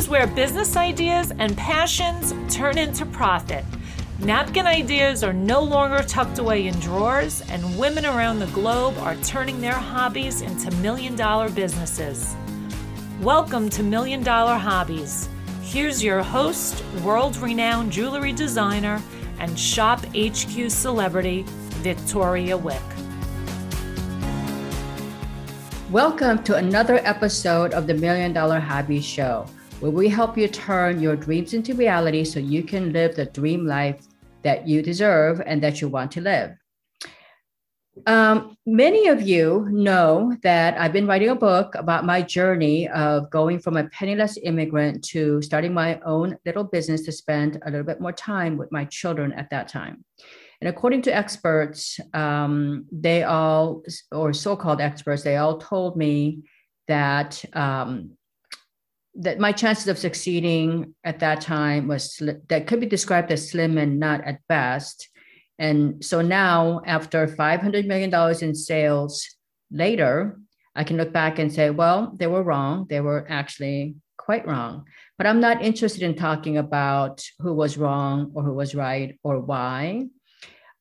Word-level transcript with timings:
is 0.00 0.08
where 0.08 0.26
business 0.28 0.78
ideas 0.78 1.30
and 1.38 1.54
passions 1.58 2.32
turn 2.48 2.78
into 2.78 3.04
profit. 3.04 3.66
Napkin 4.20 4.66
ideas 4.66 5.22
are 5.22 5.34
no 5.34 5.60
longer 5.60 6.02
tucked 6.02 6.38
away 6.38 6.68
in 6.68 6.80
drawers, 6.80 7.42
and 7.50 7.78
women 7.78 8.06
around 8.06 8.38
the 8.38 8.46
globe 8.46 8.96
are 9.00 9.14
turning 9.16 9.60
their 9.60 9.74
hobbies 9.74 10.40
into 10.40 10.70
million 10.76 11.14
dollar 11.16 11.50
businesses. 11.50 12.34
Welcome 13.20 13.68
to 13.68 13.82
Million 13.82 14.22
Dollar 14.22 14.56
Hobbies. 14.56 15.28
Here's 15.60 16.02
your 16.02 16.22
host, 16.22 16.82
world 17.04 17.36
renowned 17.36 17.92
jewelry 17.92 18.32
designer, 18.32 19.02
and 19.38 19.58
Shop 19.60 20.00
HQ 20.16 20.70
celebrity, 20.70 21.44
Victoria 21.82 22.56
Wieck. 22.56 22.80
Welcome 25.90 26.42
to 26.44 26.56
another 26.56 27.00
episode 27.04 27.74
of 27.74 27.86
the 27.86 27.94
Million 27.94 28.32
Dollar 28.32 28.60
Hobby 28.60 29.02
Show, 29.02 29.44
where 29.80 29.90
we 29.90 30.08
help 30.08 30.36
you 30.36 30.46
turn 30.46 31.00
your 31.00 31.16
dreams 31.16 31.54
into 31.54 31.74
reality 31.74 32.22
so 32.22 32.38
you 32.38 32.62
can 32.62 32.92
live 32.92 33.16
the 33.16 33.24
dream 33.24 33.66
life 33.66 34.06
that 34.42 34.68
you 34.68 34.82
deserve 34.82 35.40
and 35.46 35.62
that 35.62 35.80
you 35.80 35.88
want 35.88 36.12
to 36.12 36.20
live. 36.20 36.54
Um, 38.06 38.56
many 38.66 39.08
of 39.08 39.22
you 39.22 39.66
know 39.70 40.36
that 40.42 40.78
I've 40.78 40.92
been 40.92 41.06
writing 41.06 41.30
a 41.30 41.34
book 41.34 41.74
about 41.74 42.04
my 42.04 42.22
journey 42.22 42.88
of 42.88 43.30
going 43.30 43.58
from 43.58 43.76
a 43.76 43.88
penniless 43.88 44.38
immigrant 44.42 45.02
to 45.06 45.42
starting 45.42 45.74
my 45.74 45.98
own 46.00 46.36
little 46.46 46.64
business 46.64 47.02
to 47.02 47.12
spend 47.12 47.58
a 47.64 47.70
little 47.70 47.84
bit 47.84 48.00
more 48.00 48.12
time 48.12 48.56
with 48.56 48.70
my 48.70 48.84
children 48.84 49.32
at 49.32 49.50
that 49.50 49.68
time. 49.68 50.04
And 50.60 50.68
according 50.68 51.02
to 51.02 51.14
experts, 51.14 51.98
um, 52.12 52.84
they 52.92 53.24
all, 53.24 53.82
or 54.12 54.34
so-called 54.34 54.80
experts, 54.80 55.22
they 55.22 55.36
all 55.36 55.58
told 55.58 55.96
me 55.96 56.42
that 56.86 57.42
um, 57.54 58.10
that 59.14 59.38
my 59.38 59.52
chances 59.52 59.88
of 59.88 59.98
succeeding 59.98 60.94
at 61.04 61.20
that 61.20 61.40
time 61.40 61.88
was 61.88 62.20
that 62.48 62.66
could 62.66 62.80
be 62.80 62.86
described 62.86 63.30
as 63.32 63.50
slim 63.50 63.76
and 63.78 63.98
not 63.98 64.24
at 64.24 64.40
best. 64.48 65.08
And 65.58 66.04
so 66.04 66.22
now, 66.22 66.80
after 66.86 67.26
$500 67.26 67.86
million 67.86 68.12
in 68.42 68.54
sales 68.54 69.26
later, 69.70 70.38
I 70.74 70.84
can 70.84 70.96
look 70.96 71.12
back 71.12 71.38
and 71.38 71.52
say, 71.52 71.70
well, 71.70 72.14
they 72.16 72.26
were 72.26 72.42
wrong. 72.42 72.86
They 72.88 73.00
were 73.00 73.26
actually 73.28 73.96
quite 74.16 74.46
wrong. 74.46 74.84
But 75.18 75.26
I'm 75.26 75.40
not 75.40 75.62
interested 75.62 76.02
in 76.02 76.14
talking 76.14 76.56
about 76.56 77.22
who 77.40 77.52
was 77.52 77.76
wrong 77.76 78.32
or 78.34 78.42
who 78.42 78.54
was 78.54 78.74
right 78.74 79.18
or 79.22 79.40
why. 79.40 80.06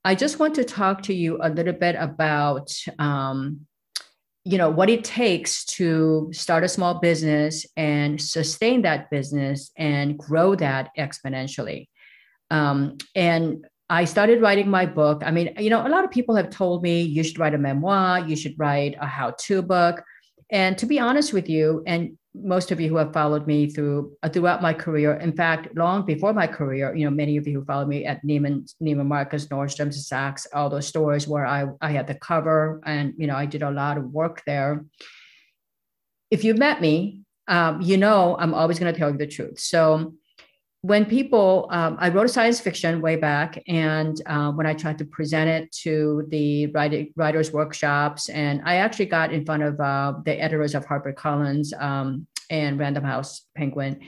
I 0.05 0.16
just 0.16 0.39
want 0.39 0.55
to 0.55 0.63
talk 0.63 1.03
to 1.03 1.13
you 1.13 1.39
a 1.41 1.50
little 1.50 1.73
bit 1.73 1.95
about, 2.00 2.72
um, 3.00 3.66
you 4.50 4.58
know, 4.58 4.69
what 4.69 4.89
it 4.89 5.03
takes 5.03 5.64
to 5.64 6.30
start 6.31 6.64
a 6.64 6.67
small 6.67 7.00
business 7.00 7.67
and 7.78 8.19
sustain 8.19 8.81
that 8.81 9.11
business 9.11 9.72
and 9.78 10.17
grow 10.17 10.56
that 10.56 10.89
exponentially. 10.97 11.88
Um, 12.50 12.97
and 13.14 13.67
I 13.91 14.06
started 14.06 14.41
writing 14.41 14.67
my 14.67 14.88
book. 14.88 15.22
I 15.23 15.30
mean, 15.30 15.53
you 15.59 15.69
know, 15.69 15.86
a 15.86 15.89
lot 15.89 16.03
of 16.03 16.09
people 16.09 16.36
have 16.36 16.50
told 16.50 16.81
me 16.81 17.02
you 17.02 17.23
should 17.23 17.38
write 17.38 17.53
a 17.53 17.59
memoir, 17.59 18.22
you 18.22 18.36
should 18.36 18.56
write 18.58 18.95
a 19.00 19.06
how-to 19.06 19.61
book. 19.61 20.03
And 20.52 20.75
to 20.80 20.88
be 20.88 21.00
honest 21.00 21.31
with 21.31 21.47
you, 21.47 21.84
and 21.86 22.17
most 22.35 22.72
of 22.72 22.80
you 22.80 22.89
who 22.89 22.97
have 22.97 23.11
followed 23.11 23.47
me 23.47 23.69
through 23.69 24.16
uh, 24.22 24.30
throughout 24.30 24.61
my 24.61 24.73
career, 24.73 25.13
in 25.16 25.33
fact, 25.33 25.75
long 25.75 26.05
before 26.05 26.33
my 26.33 26.47
career, 26.47 26.95
you 26.95 27.05
know, 27.05 27.11
many 27.11 27.38
of 27.38 27.47
you 27.47 27.59
who 27.59 27.66
followed 27.66 27.88
me 27.88 28.05
at 28.05 28.23
Neiman, 28.23 28.72
Neiman 28.81 29.08
Marcus, 29.08 29.47
Nordstrom, 29.47 29.89
Saks, 29.89 30.45
all 30.53 30.69
those 30.69 30.88
stores 30.88 31.27
where 31.27 31.45
I, 31.45 31.67
I 31.81 31.91
had 31.91 32.07
the 32.07 32.16
cover 32.16 32.81
and, 32.85 33.13
you 33.17 33.27
know, 33.27 33.35
I 33.35 33.45
did 33.45 33.63
a 33.63 33.72
lot 33.72 33.97
of 33.97 34.11
work 34.11 34.44
there. 34.45 34.85
If 36.30 36.44
you've 36.44 36.59
met 36.59 36.81
me, 36.81 37.22
um, 37.47 37.81
you 37.81 37.97
know, 37.97 38.38
I'm 38.38 38.53
always 38.53 38.78
going 38.78 38.94
to 38.94 39.00
tell 39.00 39.11
you 39.11 39.17
the 39.17 39.25
truth. 39.25 39.59
So 39.59 40.13
when 40.81 41.06
people, 41.06 41.67
um, 41.72 41.97
I 42.00 42.07
wrote 42.07 42.25
a 42.25 42.29
science 42.29 42.62
fiction 42.62 43.01
way 43.01 43.17
back, 43.17 43.62
and 43.67 44.19
uh, 44.25 44.51
when 44.51 44.66
I 44.66 44.73
tried 44.73 44.97
to 45.00 45.06
present 45.06 45.50
it 45.50 45.72
to 45.84 46.25
the 46.29 46.67
writing, 46.67 47.12
writers' 47.17 47.51
workshops, 47.51 48.29
and 48.29 48.62
I 48.63 48.75
actually 48.75 49.07
got 49.07 49.34
in 49.34 49.45
front 49.45 49.63
of 49.63 49.79
uh, 49.79 50.13
the 50.23 50.41
editors 50.41 50.75
of 50.75 50.85
HarperCollins 50.85 51.79
um, 51.81 52.28
and 52.50 52.79
Random 52.79 53.03
House 53.03 53.41
Penguin, 53.57 54.00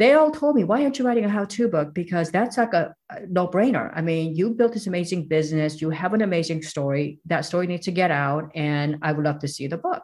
they 0.00 0.14
all 0.14 0.32
told 0.32 0.56
me, 0.56 0.64
"Why 0.64 0.82
aren't 0.82 0.98
you 0.98 1.06
writing 1.06 1.24
a 1.24 1.28
how-to 1.28 1.68
book? 1.68 1.94
Because 1.94 2.32
that's 2.32 2.58
like 2.58 2.74
a, 2.74 2.94
a 3.08 3.26
no-brainer. 3.28 3.92
I 3.94 4.02
mean, 4.02 4.34
you 4.34 4.50
built 4.50 4.72
this 4.72 4.88
amazing 4.88 5.28
business, 5.28 5.80
you 5.80 5.90
have 5.90 6.14
an 6.14 6.22
amazing 6.22 6.62
story. 6.62 7.20
That 7.26 7.44
story 7.44 7.68
needs 7.68 7.84
to 7.84 7.92
get 7.92 8.10
out, 8.10 8.50
and 8.56 8.98
I 9.02 9.12
would 9.12 9.24
love 9.24 9.38
to 9.40 9.48
see 9.48 9.68
the 9.68 9.78
book." 9.78 10.02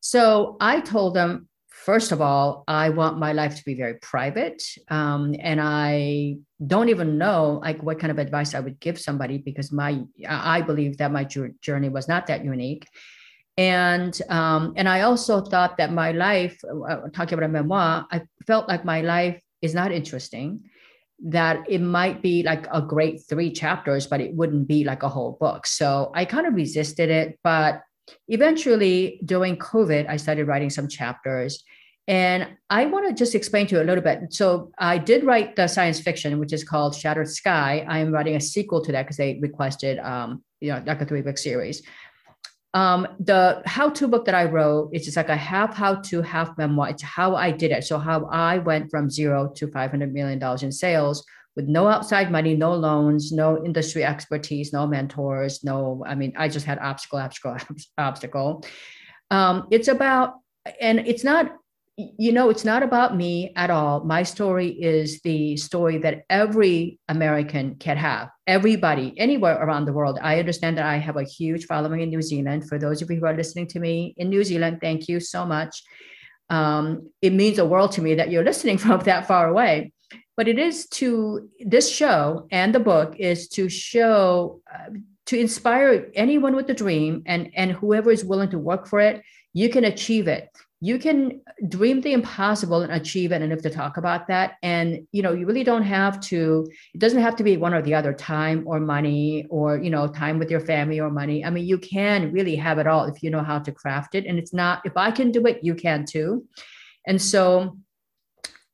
So 0.00 0.58
I 0.60 0.80
told 0.80 1.14
them, 1.14 1.48
first 1.84 2.12
of 2.12 2.20
all, 2.20 2.62
I 2.68 2.90
want 2.90 3.18
my 3.18 3.32
life 3.32 3.56
to 3.56 3.64
be 3.64 3.74
very 3.74 3.94
private. 3.94 4.62
Um, 4.88 5.34
and 5.40 5.60
I 5.60 6.36
don't 6.64 6.88
even 6.90 7.18
know 7.18 7.60
like 7.62 7.82
what 7.82 7.98
kind 7.98 8.12
of 8.12 8.18
advice 8.18 8.54
I 8.54 8.60
would 8.60 8.78
give 8.78 9.00
somebody 9.00 9.38
because 9.38 9.72
my 9.72 10.02
I 10.28 10.62
believe 10.62 10.98
that 10.98 11.10
my 11.10 11.24
journey 11.24 11.88
was 11.88 12.06
not 12.06 12.28
that 12.28 12.44
unique. 12.44 12.86
And 13.58 14.18
um, 14.28 14.74
and 14.76 14.88
I 14.88 15.02
also 15.02 15.40
thought 15.40 15.76
that 15.78 15.92
my 15.92 16.12
life, 16.12 16.56
uh, 16.64 17.08
talking 17.12 17.34
about 17.34 17.50
a 17.50 17.52
memoir, 17.52 18.06
I 18.10 18.22
felt 18.46 18.68
like 18.68 18.84
my 18.84 19.00
life 19.00 19.42
is 19.60 19.74
not 19.74 19.92
interesting. 19.92 20.60
That 21.24 21.64
it 21.68 21.80
might 21.80 22.22
be 22.22 22.42
like 22.42 22.66
a 22.72 22.82
great 22.82 23.22
three 23.28 23.52
chapters, 23.52 24.06
but 24.06 24.20
it 24.20 24.34
wouldn't 24.34 24.66
be 24.66 24.82
like 24.84 25.02
a 25.02 25.08
whole 25.08 25.36
book. 25.38 25.66
So 25.66 26.10
I 26.14 26.24
kind 26.24 26.46
of 26.46 26.54
resisted 26.54 27.10
it, 27.10 27.38
but 27.44 27.82
eventually 28.28 29.20
during 29.24 29.56
COVID, 29.56 30.08
I 30.08 30.16
started 30.16 30.46
writing 30.46 30.70
some 30.70 30.88
chapters. 30.88 31.62
And 32.08 32.48
I 32.68 32.86
want 32.86 33.06
to 33.06 33.14
just 33.14 33.34
explain 33.34 33.68
to 33.68 33.76
you 33.76 33.82
a 33.82 33.84
little 33.84 34.02
bit. 34.02 34.32
So 34.32 34.72
I 34.78 34.98
did 34.98 35.24
write 35.24 35.54
the 35.54 35.68
science 35.68 36.00
fiction, 36.00 36.38
which 36.40 36.52
is 36.52 36.64
called 36.64 36.96
Shattered 36.96 37.28
Sky. 37.28 37.86
I 37.88 37.98
am 37.98 38.10
writing 38.10 38.34
a 38.34 38.40
sequel 38.40 38.82
to 38.84 38.92
that 38.92 39.02
because 39.02 39.18
they 39.18 39.38
requested, 39.40 40.00
um, 40.00 40.42
you 40.60 40.72
know, 40.72 40.82
like 40.84 41.00
a 41.00 41.06
three 41.06 41.22
book 41.22 41.38
series. 41.38 41.82
Um, 42.74 43.06
the 43.20 43.62
how-to 43.66 44.08
book 44.08 44.24
that 44.24 44.34
I 44.34 44.44
wrote, 44.46 44.90
it's 44.92 45.04
just 45.04 45.16
like 45.16 45.28
a 45.28 45.36
half 45.36 45.74
how-to, 45.74 46.22
half 46.22 46.56
memoir. 46.56 46.88
It's 46.88 47.02
how 47.02 47.36
I 47.36 47.50
did 47.50 47.70
it. 47.70 47.84
So 47.84 47.98
how 47.98 48.24
I 48.32 48.58
went 48.58 48.90
from 48.90 49.10
zero 49.10 49.52
to 49.56 49.68
$500 49.68 50.10
million 50.10 50.42
in 50.62 50.72
sales 50.72 51.24
with 51.56 51.68
no 51.68 51.86
outside 51.86 52.30
money, 52.30 52.56
no 52.56 52.74
loans, 52.74 53.32
no 53.32 53.62
industry 53.64 54.04
expertise, 54.04 54.72
no 54.72 54.86
mentors, 54.86 55.62
no, 55.62 56.02
I 56.06 56.14
mean, 56.14 56.32
I 56.36 56.48
just 56.48 56.66
had 56.66 56.78
obstacle, 56.78 57.18
obstacle, 57.18 57.56
obstacle. 57.98 58.64
Um, 59.30 59.66
it's 59.70 59.88
about, 59.88 60.34
and 60.80 61.00
it's 61.00 61.24
not, 61.24 61.52
you 61.96 62.32
know, 62.32 62.48
it's 62.48 62.64
not 62.64 62.82
about 62.82 63.16
me 63.16 63.52
at 63.54 63.68
all. 63.68 64.02
My 64.04 64.22
story 64.22 64.68
is 64.68 65.20
the 65.22 65.56
story 65.58 65.98
that 65.98 66.22
every 66.30 66.98
American 67.08 67.74
can 67.74 67.98
have, 67.98 68.30
everybody, 68.46 69.12
anywhere 69.18 69.62
around 69.62 69.84
the 69.84 69.92
world. 69.92 70.18
I 70.22 70.38
understand 70.38 70.78
that 70.78 70.86
I 70.86 70.96
have 70.96 71.16
a 71.16 71.24
huge 71.24 71.66
following 71.66 72.00
in 72.00 72.08
New 72.08 72.22
Zealand. 72.22 72.66
For 72.66 72.78
those 72.78 73.02
of 73.02 73.10
you 73.10 73.18
who 73.18 73.26
are 73.26 73.36
listening 73.36 73.66
to 73.68 73.80
me 73.80 74.14
in 74.16 74.30
New 74.30 74.42
Zealand, 74.42 74.78
thank 74.80 75.06
you 75.06 75.20
so 75.20 75.44
much. 75.44 75.82
Um, 76.48 77.10
it 77.20 77.32
means 77.32 77.58
a 77.58 77.64
world 77.66 77.92
to 77.92 78.02
me 78.02 78.14
that 78.14 78.30
you're 78.30 78.44
listening 78.44 78.78
from 78.84 79.00
that 79.00 79.26
far 79.26 79.48
away 79.48 79.92
but 80.36 80.48
it 80.48 80.58
is 80.58 80.86
to 80.88 81.48
this 81.60 81.90
show 81.90 82.46
and 82.50 82.74
the 82.74 82.80
book 82.80 83.16
is 83.18 83.48
to 83.48 83.68
show 83.68 84.60
uh, 84.72 84.90
to 85.26 85.38
inspire 85.38 86.10
anyone 86.14 86.56
with 86.56 86.68
a 86.70 86.74
dream 86.74 87.22
and 87.26 87.50
and 87.54 87.72
whoever 87.72 88.10
is 88.10 88.24
willing 88.24 88.50
to 88.50 88.58
work 88.58 88.86
for 88.86 89.00
it 89.00 89.22
you 89.52 89.68
can 89.68 89.84
achieve 89.84 90.28
it. 90.28 90.48
You 90.80 90.98
can 90.98 91.42
dream 91.68 92.00
the 92.00 92.12
impossible 92.12 92.82
and 92.82 92.92
achieve 92.92 93.30
it 93.30 93.40
and 93.40 93.52
if 93.52 93.62
to 93.62 93.70
talk 93.70 93.98
about 93.98 94.26
that. 94.26 94.54
And 94.62 95.06
you 95.12 95.22
know 95.22 95.32
you 95.32 95.46
really 95.46 95.62
don't 95.62 95.84
have 95.84 96.20
to 96.22 96.68
it 96.92 96.98
doesn't 96.98 97.22
have 97.22 97.36
to 97.36 97.44
be 97.44 97.56
one 97.56 97.72
or 97.72 97.82
the 97.82 97.94
other 97.94 98.12
time 98.12 98.64
or 98.66 98.80
money 98.80 99.46
or 99.48 99.78
you 99.78 99.90
know 99.90 100.08
time 100.08 100.38
with 100.40 100.50
your 100.50 100.60
family 100.60 100.98
or 100.98 101.10
money. 101.10 101.44
I 101.44 101.50
mean 101.50 101.66
you 101.66 101.78
can 101.78 102.32
really 102.32 102.56
have 102.56 102.78
it 102.78 102.88
all 102.88 103.04
if 103.04 103.22
you 103.22 103.30
know 103.30 103.44
how 103.44 103.60
to 103.60 103.70
craft 103.70 104.16
it. 104.16 104.26
And 104.26 104.38
it's 104.38 104.52
not 104.52 104.82
if 104.84 104.96
i 104.96 105.10
can 105.10 105.30
do 105.30 105.46
it 105.46 105.62
you 105.62 105.74
can 105.74 106.04
too. 106.04 106.46
And 107.06 107.20
so 107.22 107.76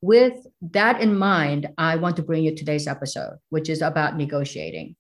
with 0.01 0.47
that 0.73 1.01
in 1.01 1.17
mind, 1.17 1.69
I 1.77 1.97
want 1.97 2.17
to 2.17 2.23
bring 2.23 2.45
you 2.45 2.55
today's 2.55 2.87
episode, 2.87 3.39
which 3.51 3.69
is 3.69 3.83
about 3.83 4.17
negotiating. 4.17 4.97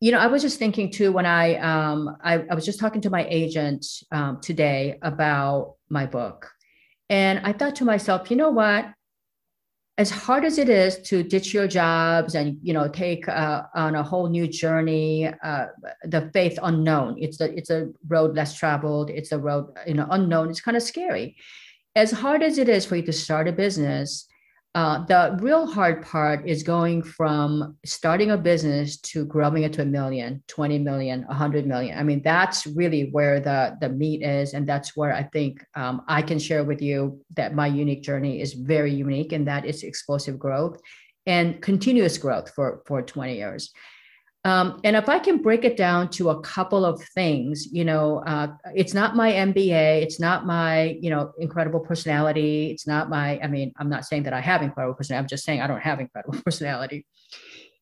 You 0.00 0.12
know, 0.12 0.18
I 0.18 0.28
was 0.28 0.42
just 0.42 0.58
thinking 0.58 0.90
too 0.90 1.12
when 1.12 1.26
I 1.26 1.56
um, 1.56 2.16
I, 2.22 2.44
I 2.50 2.54
was 2.54 2.64
just 2.64 2.80
talking 2.80 3.02
to 3.02 3.10
my 3.10 3.26
agent 3.28 3.86
um, 4.12 4.40
today 4.40 4.98
about 5.02 5.74
my 5.88 6.06
book, 6.06 6.50
and 7.08 7.40
I 7.44 7.52
thought 7.52 7.76
to 7.76 7.84
myself, 7.84 8.30
you 8.30 8.36
know 8.36 8.50
what? 8.50 8.86
As 9.98 10.10
hard 10.10 10.46
as 10.46 10.56
it 10.56 10.70
is 10.70 10.98
to 11.08 11.22
ditch 11.22 11.52
your 11.52 11.68
jobs 11.68 12.34
and 12.34 12.58
you 12.62 12.72
know 12.72 12.88
take 12.88 13.28
uh, 13.28 13.64
on 13.74 13.94
a 13.94 14.02
whole 14.02 14.28
new 14.28 14.46
journey, 14.46 15.26
uh, 15.26 15.66
the 16.04 16.30
faith 16.32 16.58
unknown. 16.62 17.16
It's 17.18 17.40
a 17.40 17.54
it's 17.54 17.68
a 17.68 17.90
road 18.08 18.34
less 18.34 18.54
traveled. 18.54 19.10
It's 19.10 19.32
a 19.32 19.38
road 19.38 19.66
you 19.86 19.94
know 19.94 20.06
unknown. 20.10 20.48
It's 20.48 20.62
kind 20.62 20.78
of 20.78 20.82
scary 20.82 21.36
as 21.94 22.10
hard 22.10 22.42
as 22.42 22.58
it 22.58 22.68
is 22.68 22.86
for 22.86 22.96
you 22.96 23.02
to 23.02 23.12
start 23.12 23.48
a 23.48 23.52
business, 23.52 24.26
Uh, 24.72 25.04
the 25.06 25.36
real 25.42 25.66
hard 25.66 26.00
part 26.06 26.48
is 26.48 26.62
going 26.62 27.02
from 27.02 27.76
starting 27.84 28.30
a 28.30 28.38
business 28.38 28.98
to 29.00 29.24
growing 29.24 29.64
it 29.64 29.72
to 29.72 29.82
a 29.82 29.84
million, 29.84 30.40
20 30.46 30.78
million, 30.78 31.24
100 31.26 31.66
million. 31.66 31.98
I 31.98 32.04
mean, 32.04 32.22
that's 32.22 32.68
really 32.68 33.10
where 33.10 33.40
the, 33.40 33.76
the 33.80 33.88
meat 33.88 34.22
is. 34.22 34.54
And 34.54 34.64
that's 34.68 34.96
where 34.96 35.12
I 35.12 35.24
think 35.24 35.64
um, 35.74 36.02
I 36.06 36.22
can 36.22 36.38
share 36.38 36.62
with 36.62 36.80
you 36.80 37.20
that 37.34 37.52
my 37.52 37.66
unique 37.66 38.02
journey 38.04 38.40
is 38.40 38.52
very 38.52 38.94
unique 38.94 39.32
and 39.32 39.44
that 39.48 39.64
it's 39.64 39.82
explosive 39.82 40.38
growth 40.38 40.78
and 41.26 41.60
continuous 41.60 42.16
growth 42.16 42.52
for, 42.54 42.82
for 42.86 43.02
20 43.02 43.34
years. 43.34 43.72
Um, 44.44 44.80
and 44.84 44.96
if 44.96 45.08
I 45.08 45.18
can 45.18 45.42
break 45.42 45.64
it 45.64 45.76
down 45.76 46.08
to 46.10 46.30
a 46.30 46.40
couple 46.40 46.86
of 46.86 47.02
things, 47.14 47.68
you 47.70 47.84
know, 47.84 48.22
uh, 48.26 48.48
it's 48.74 48.94
not 48.94 49.14
my 49.14 49.32
MBA, 49.32 50.02
it's 50.02 50.18
not 50.18 50.46
my, 50.46 50.96
you 51.00 51.10
know, 51.10 51.32
incredible 51.38 51.80
personality. 51.80 52.70
It's 52.70 52.86
not 52.86 53.10
my, 53.10 53.38
I 53.40 53.48
mean, 53.48 53.72
I'm 53.76 53.90
not 53.90 54.06
saying 54.06 54.22
that 54.22 54.32
I 54.32 54.40
have 54.40 54.62
incredible 54.62 54.94
personality. 54.94 55.24
I'm 55.24 55.28
just 55.28 55.44
saying 55.44 55.60
I 55.60 55.66
don't 55.66 55.82
have 55.82 56.00
incredible 56.00 56.40
personality. 56.44 57.06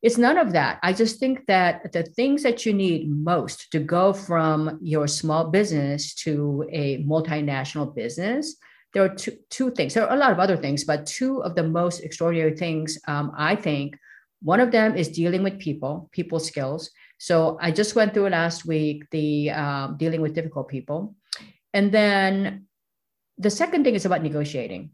It's 0.03 0.19
none 0.19 0.39
of 0.39 0.53
that. 0.53 0.79
I 0.83 0.93
just 0.93 1.19
think 1.19 1.47
that 1.47 1.93
the 1.93 2.03
things 2.03 2.43
that 2.43 2.67
you 2.67 2.73
need 2.73 3.09
most 3.09 3.71
to 3.73 3.81
go 3.81 4.13
from 4.13 4.79
your 4.81 5.07
small 5.07 5.45
business 5.51 6.15
to 6.23 6.69
a 6.73 7.05
multinational 7.05 7.93
business, 7.95 8.57
there 8.95 9.05
are 9.05 9.15
two, 9.15 9.37
two 9.51 9.71
things. 9.73 9.95
There 9.95 10.07
are 10.07 10.15
a 10.15 10.19
lot 10.19 10.33
of 10.33 10.39
other 10.39 10.57
things, 10.57 10.85
but 10.85 11.07
two 11.07 11.43
of 11.43 11.55
the 11.55 11.65
most 11.65 12.01
extraordinary 12.01 12.57
things 12.57 12.99
um, 13.07 13.33
I 13.37 13.55
think 13.57 13.97
one 14.43 14.61
of 14.61 14.71
them 14.71 14.97
is 14.97 15.09
dealing 15.09 15.43
with 15.43 15.59
people, 15.59 16.09
people 16.13 16.39
skills. 16.39 16.91
So 17.19 17.59
I 17.61 17.71
just 17.71 17.97
went 17.97 18.15
through 18.15 18.29
last 18.29 18.65
week 18.65 19.05
the 19.11 19.51
um, 19.51 19.97
dealing 19.97 20.21
with 20.21 20.35
difficult 20.35 20.69
people. 20.69 21.17
And 21.75 21.91
then 21.93 22.67
the 23.37 23.51
second 23.51 23.85
thing 23.85 23.95
is 23.95 24.07
about 24.07 24.23
negotiating 24.23 24.91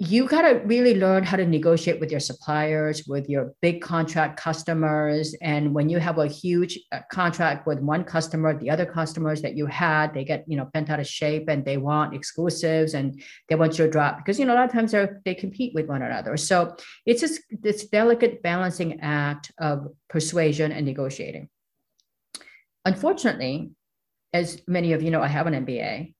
you 0.00 0.26
got 0.26 0.42
to 0.42 0.54
really 0.66 0.98
learn 0.98 1.22
how 1.22 1.36
to 1.36 1.46
negotiate 1.46 2.00
with 2.00 2.10
your 2.10 2.18
suppliers, 2.18 3.04
with 3.06 3.28
your 3.28 3.54
big 3.62 3.80
contract 3.80 4.40
customers. 4.40 5.36
And 5.40 5.72
when 5.72 5.88
you 5.88 6.00
have 6.00 6.18
a 6.18 6.26
huge 6.26 6.80
uh, 6.90 7.00
contract 7.12 7.64
with 7.64 7.78
one 7.78 8.02
customer, 8.02 8.58
the 8.58 8.70
other 8.70 8.86
customers 8.86 9.40
that 9.42 9.56
you 9.56 9.66
had, 9.66 10.12
they 10.12 10.24
get, 10.24 10.44
you 10.48 10.56
know, 10.56 10.64
bent 10.72 10.90
out 10.90 10.98
of 10.98 11.06
shape 11.06 11.48
and 11.48 11.64
they 11.64 11.76
want 11.76 12.12
exclusives 12.12 12.94
and 12.94 13.22
they 13.48 13.54
want 13.54 13.78
your 13.78 13.88
drop 13.88 14.16
because, 14.16 14.36
you 14.36 14.46
know, 14.46 14.54
a 14.54 14.56
lot 14.56 14.64
of 14.64 14.72
times 14.72 14.90
they 14.90 15.06
they 15.24 15.34
compete 15.34 15.72
with 15.74 15.86
one 15.86 16.02
another. 16.02 16.36
So 16.36 16.74
it's 17.06 17.20
just 17.20 17.40
this 17.50 17.86
delicate 17.86 18.42
balancing 18.42 19.00
act 19.00 19.52
of 19.58 19.86
persuasion 20.08 20.72
and 20.72 20.84
negotiating. 20.84 21.48
Unfortunately, 22.84 23.70
as 24.32 24.60
many 24.66 24.92
of 24.92 25.02
you 25.02 25.12
know, 25.12 25.22
I 25.22 25.28
have 25.28 25.46
an 25.46 25.64
MBA. 25.64 26.13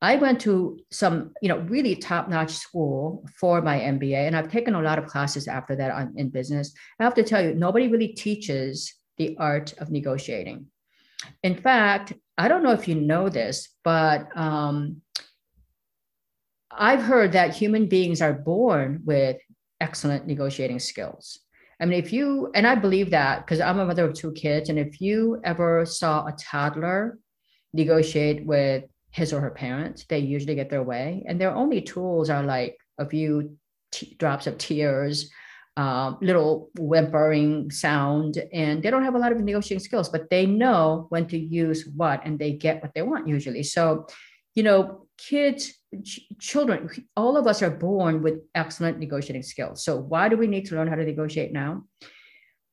I 0.00 0.14
went 0.16 0.40
to 0.42 0.78
some, 0.90 1.32
you 1.42 1.48
know, 1.48 1.58
really 1.58 1.96
top-notch 1.96 2.52
school 2.52 3.26
for 3.38 3.60
my 3.62 3.78
MBA, 3.80 4.26
and 4.26 4.36
I've 4.36 4.50
taken 4.50 4.74
a 4.74 4.82
lot 4.82 4.98
of 4.98 5.06
classes 5.06 5.48
after 5.48 5.74
that 5.76 5.90
on, 5.90 6.12
in 6.16 6.28
business. 6.28 6.72
I 7.00 7.04
have 7.04 7.14
to 7.14 7.24
tell 7.24 7.42
you, 7.42 7.54
nobody 7.54 7.88
really 7.88 8.08
teaches 8.08 8.94
the 9.16 9.36
art 9.38 9.74
of 9.78 9.90
negotiating. 9.90 10.66
In 11.42 11.56
fact, 11.56 12.12
I 12.36 12.46
don't 12.46 12.62
know 12.62 12.70
if 12.70 12.86
you 12.86 12.94
know 12.94 13.28
this, 13.28 13.70
but 13.82 14.28
um, 14.36 15.02
I've 16.70 17.02
heard 17.02 17.32
that 17.32 17.56
human 17.56 17.86
beings 17.86 18.22
are 18.22 18.32
born 18.32 19.02
with 19.04 19.38
excellent 19.80 20.28
negotiating 20.28 20.78
skills. 20.78 21.40
I 21.80 21.86
mean, 21.86 21.98
if 21.98 22.12
you, 22.12 22.50
and 22.54 22.66
I 22.66 22.76
believe 22.76 23.10
that 23.10 23.44
because 23.44 23.60
I'm 23.60 23.80
a 23.80 23.86
mother 23.86 24.08
of 24.08 24.14
two 24.14 24.32
kids, 24.32 24.68
and 24.68 24.78
if 24.78 25.00
you 25.00 25.40
ever 25.44 25.84
saw 25.86 26.26
a 26.26 26.32
toddler 26.32 27.18
negotiate 27.72 28.46
with 28.46 28.84
his 29.10 29.32
or 29.32 29.40
her 29.40 29.50
parents, 29.50 30.04
they 30.08 30.18
usually 30.18 30.54
get 30.54 30.70
their 30.70 30.82
way. 30.82 31.24
And 31.26 31.40
their 31.40 31.54
only 31.54 31.80
tools 31.80 32.30
are 32.30 32.42
like 32.42 32.76
a 32.98 33.08
few 33.08 33.56
t- 33.90 34.16
drops 34.18 34.46
of 34.46 34.58
tears, 34.58 35.30
um, 35.76 36.18
little 36.20 36.70
whimpering 36.78 37.70
sound, 37.70 38.42
and 38.52 38.82
they 38.82 38.90
don't 38.90 39.04
have 39.04 39.14
a 39.14 39.18
lot 39.18 39.32
of 39.32 39.38
negotiating 39.38 39.84
skills, 39.84 40.08
but 40.08 40.28
they 40.28 40.44
know 40.44 41.06
when 41.10 41.26
to 41.28 41.38
use 41.38 41.88
what 41.94 42.20
and 42.24 42.38
they 42.38 42.52
get 42.52 42.82
what 42.82 42.92
they 42.94 43.02
want 43.02 43.28
usually. 43.28 43.62
So, 43.62 44.06
you 44.54 44.64
know, 44.64 45.06
kids, 45.16 45.72
ch- 46.04 46.26
children, 46.40 46.90
all 47.16 47.36
of 47.36 47.46
us 47.46 47.62
are 47.62 47.70
born 47.70 48.22
with 48.22 48.40
excellent 48.54 48.98
negotiating 48.98 49.44
skills. 49.44 49.84
So, 49.84 49.96
why 49.96 50.28
do 50.28 50.36
we 50.36 50.48
need 50.48 50.66
to 50.66 50.74
learn 50.74 50.88
how 50.88 50.96
to 50.96 51.04
negotiate 51.04 51.52
now? 51.52 51.84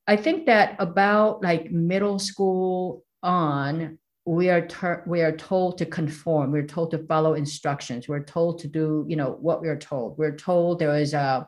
I 0.07 0.15
think 0.15 0.47
that 0.47 0.75
about 0.79 1.43
like 1.43 1.71
middle 1.71 2.19
school 2.19 3.03
on, 3.23 3.99
we 4.25 4.49
are 4.49 4.65
ter- 4.65 5.03
we 5.05 5.21
are 5.21 5.35
told 5.35 5.77
to 5.77 5.85
conform. 5.85 6.51
We're 6.51 6.65
told 6.65 6.91
to 6.91 7.05
follow 7.05 7.35
instructions. 7.35 8.07
We're 8.07 8.23
told 8.23 8.59
to 8.59 8.67
do 8.67 9.05
you 9.07 9.15
know 9.15 9.37
what 9.39 9.61
we're 9.61 9.77
told. 9.77 10.17
We're 10.17 10.35
told 10.35 10.79
there 10.79 10.95
is 10.95 11.13
a 11.13 11.47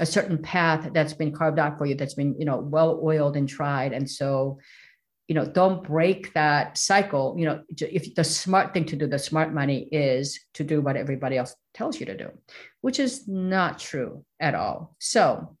a 0.00 0.06
certain 0.06 0.38
path 0.38 0.90
that's 0.92 1.14
been 1.14 1.32
carved 1.32 1.58
out 1.58 1.78
for 1.78 1.86
you 1.86 1.94
that's 1.94 2.14
been 2.14 2.36
you 2.38 2.44
know 2.44 2.58
well 2.58 3.00
oiled 3.02 3.36
and 3.36 3.48
tried. 3.48 3.92
And 3.92 4.08
so 4.08 4.58
you 5.26 5.34
know 5.34 5.46
don't 5.46 5.82
break 5.82 6.32
that 6.34 6.76
cycle. 6.76 7.34
You 7.38 7.46
know 7.46 7.62
if 7.80 8.14
the 8.14 8.24
smart 8.24 8.74
thing 8.74 8.84
to 8.86 8.96
do 8.96 9.06
the 9.06 9.18
smart 9.18 9.54
money 9.54 9.88
is 9.90 10.38
to 10.54 10.64
do 10.64 10.80
what 10.80 10.96
everybody 10.96 11.38
else 11.38 11.54
tells 11.74 11.98
you 11.98 12.06
to 12.06 12.16
do 12.16 12.30
which 12.80 12.98
is 12.98 13.26
not 13.26 13.78
true 13.78 14.24
at 14.40 14.54
all. 14.54 14.96
So 14.98 15.56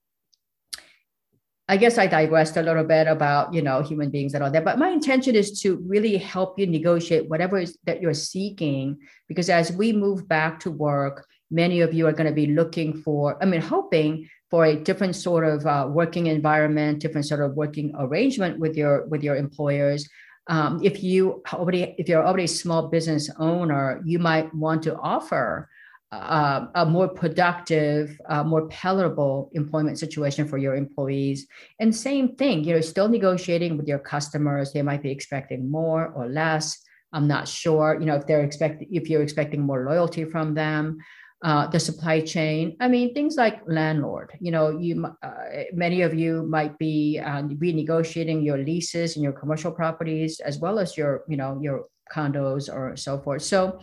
I 1.70 1.76
guess 1.76 1.98
I 1.98 2.06
digressed 2.06 2.56
a 2.56 2.62
little 2.62 2.84
bit 2.84 3.06
about 3.06 3.52
you 3.52 3.60
know 3.60 3.82
human 3.82 4.10
beings 4.10 4.32
and 4.34 4.42
all 4.42 4.50
that, 4.50 4.64
but 4.64 4.78
my 4.78 4.88
intention 4.88 5.34
is 5.34 5.60
to 5.60 5.76
really 5.86 6.16
help 6.16 6.58
you 6.58 6.66
negotiate 6.66 7.28
whatever 7.28 7.58
is 7.58 7.76
that 7.84 8.00
you're 8.00 8.14
seeking, 8.14 8.96
because 9.28 9.50
as 9.50 9.70
we 9.70 9.92
move 9.92 10.26
back 10.26 10.60
to 10.60 10.70
work, 10.70 11.26
many 11.50 11.80
of 11.80 11.92
you 11.92 12.06
are 12.06 12.12
going 12.12 12.26
to 12.26 12.32
be 12.32 12.46
looking 12.46 13.02
for, 13.02 13.36
I 13.42 13.46
mean, 13.46 13.60
hoping 13.60 14.28
for 14.50 14.64
a 14.64 14.76
different 14.76 15.14
sort 15.14 15.44
of 15.44 15.66
uh, 15.66 15.86
working 15.90 16.28
environment, 16.28 17.00
different 17.00 17.26
sort 17.26 17.42
of 17.42 17.54
working 17.54 17.92
arrangement 17.98 18.58
with 18.58 18.74
your 18.74 19.06
with 19.06 19.22
your 19.22 19.36
employers. 19.36 20.08
Um, 20.46 20.80
if 20.82 21.02
you 21.02 21.42
already 21.52 21.94
if 21.98 22.08
you're 22.08 22.26
already 22.26 22.44
a 22.44 22.48
small 22.48 22.88
business 22.88 23.28
owner, 23.38 24.00
you 24.06 24.18
might 24.18 24.54
want 24.54 24.82
to 24.84 24.96
offer 24.96 25.68
uh, 26.10 26.66
a 26.74 26.86
more 26.86 27.08
productive, 27.08 28.18
uh, 28.28 28.42
more 28.42 28.66
palatable 28.68 29.50
employment 29.52 29.98
situation 29.98 30.48
for 30.48 30.56
your 30.56 30.74
employees. 30.74 31.46
And 31.80 31.94
same 31.94 32.34
thing, 32.36 32.64
you 32.64 32.74
know, 32.74 32.80
still 32.80 33.08
negotiating 33.08 33.76
with 33.76 33.86
your 33.86 33.98
customers. 33.98 34.72
They 34.72 34.82
might 34.82 35.02
be 35.02 35.10
expecting 35.10 35.70
more 35.70 36.08
or 36.08 36.28
less. 36.28 36.78
I'm 37.12 37.28
not 37.28 37.46
sure, 37.46 37.96
you 38.00 38.06
know, 38.06 38.16
if 38.16 38.26
they're 38.26 38.44
expecting 38.44 38.88
if 38.90 39.08
you're 39.08 39.22
expecting 39.22 39.60
more 39.60 39.84
loyalty 39.84 40.24
from 40.24 40.54
them. 40.54 40.98
Uh, 41.44 41.68
the 41.68 41.78
supply 41.78 42.20
chain. 42.20 42.76
I 42.80 42.88
mean, 42.88 43.14
things 43.14 43.36
like 43.36 43.60
landlord. 43.68 44.32
You 44.40 44.50
know, 44.50 44.76
you 44.76 45.06
uh, 45.22 45.30
many 45.72 46.02
of 46.02 46.12
you 46.12 46.42
might 46.42 46.76
be 46.78 47.20
uh, 47.24 47.42
renegotiating 47.42 48.44
your 48.44 48.58
leases 48.58 49.14
and 49.14 49.22
your 49.22 49.34
commercial 49.34 49.70
properties 49.70 50.40
as 50.40 50.58
well 50.58 50.80
as 50.80 50.96
your, 50.96 51.22
you 51.28 51.36
know, 51.36 51.56
your 51.62 51.84
condos 52.12 52.68
or 52.68 52.96
so 52.96 53.20
forth. 53.20 53.42
So 53.42 53.78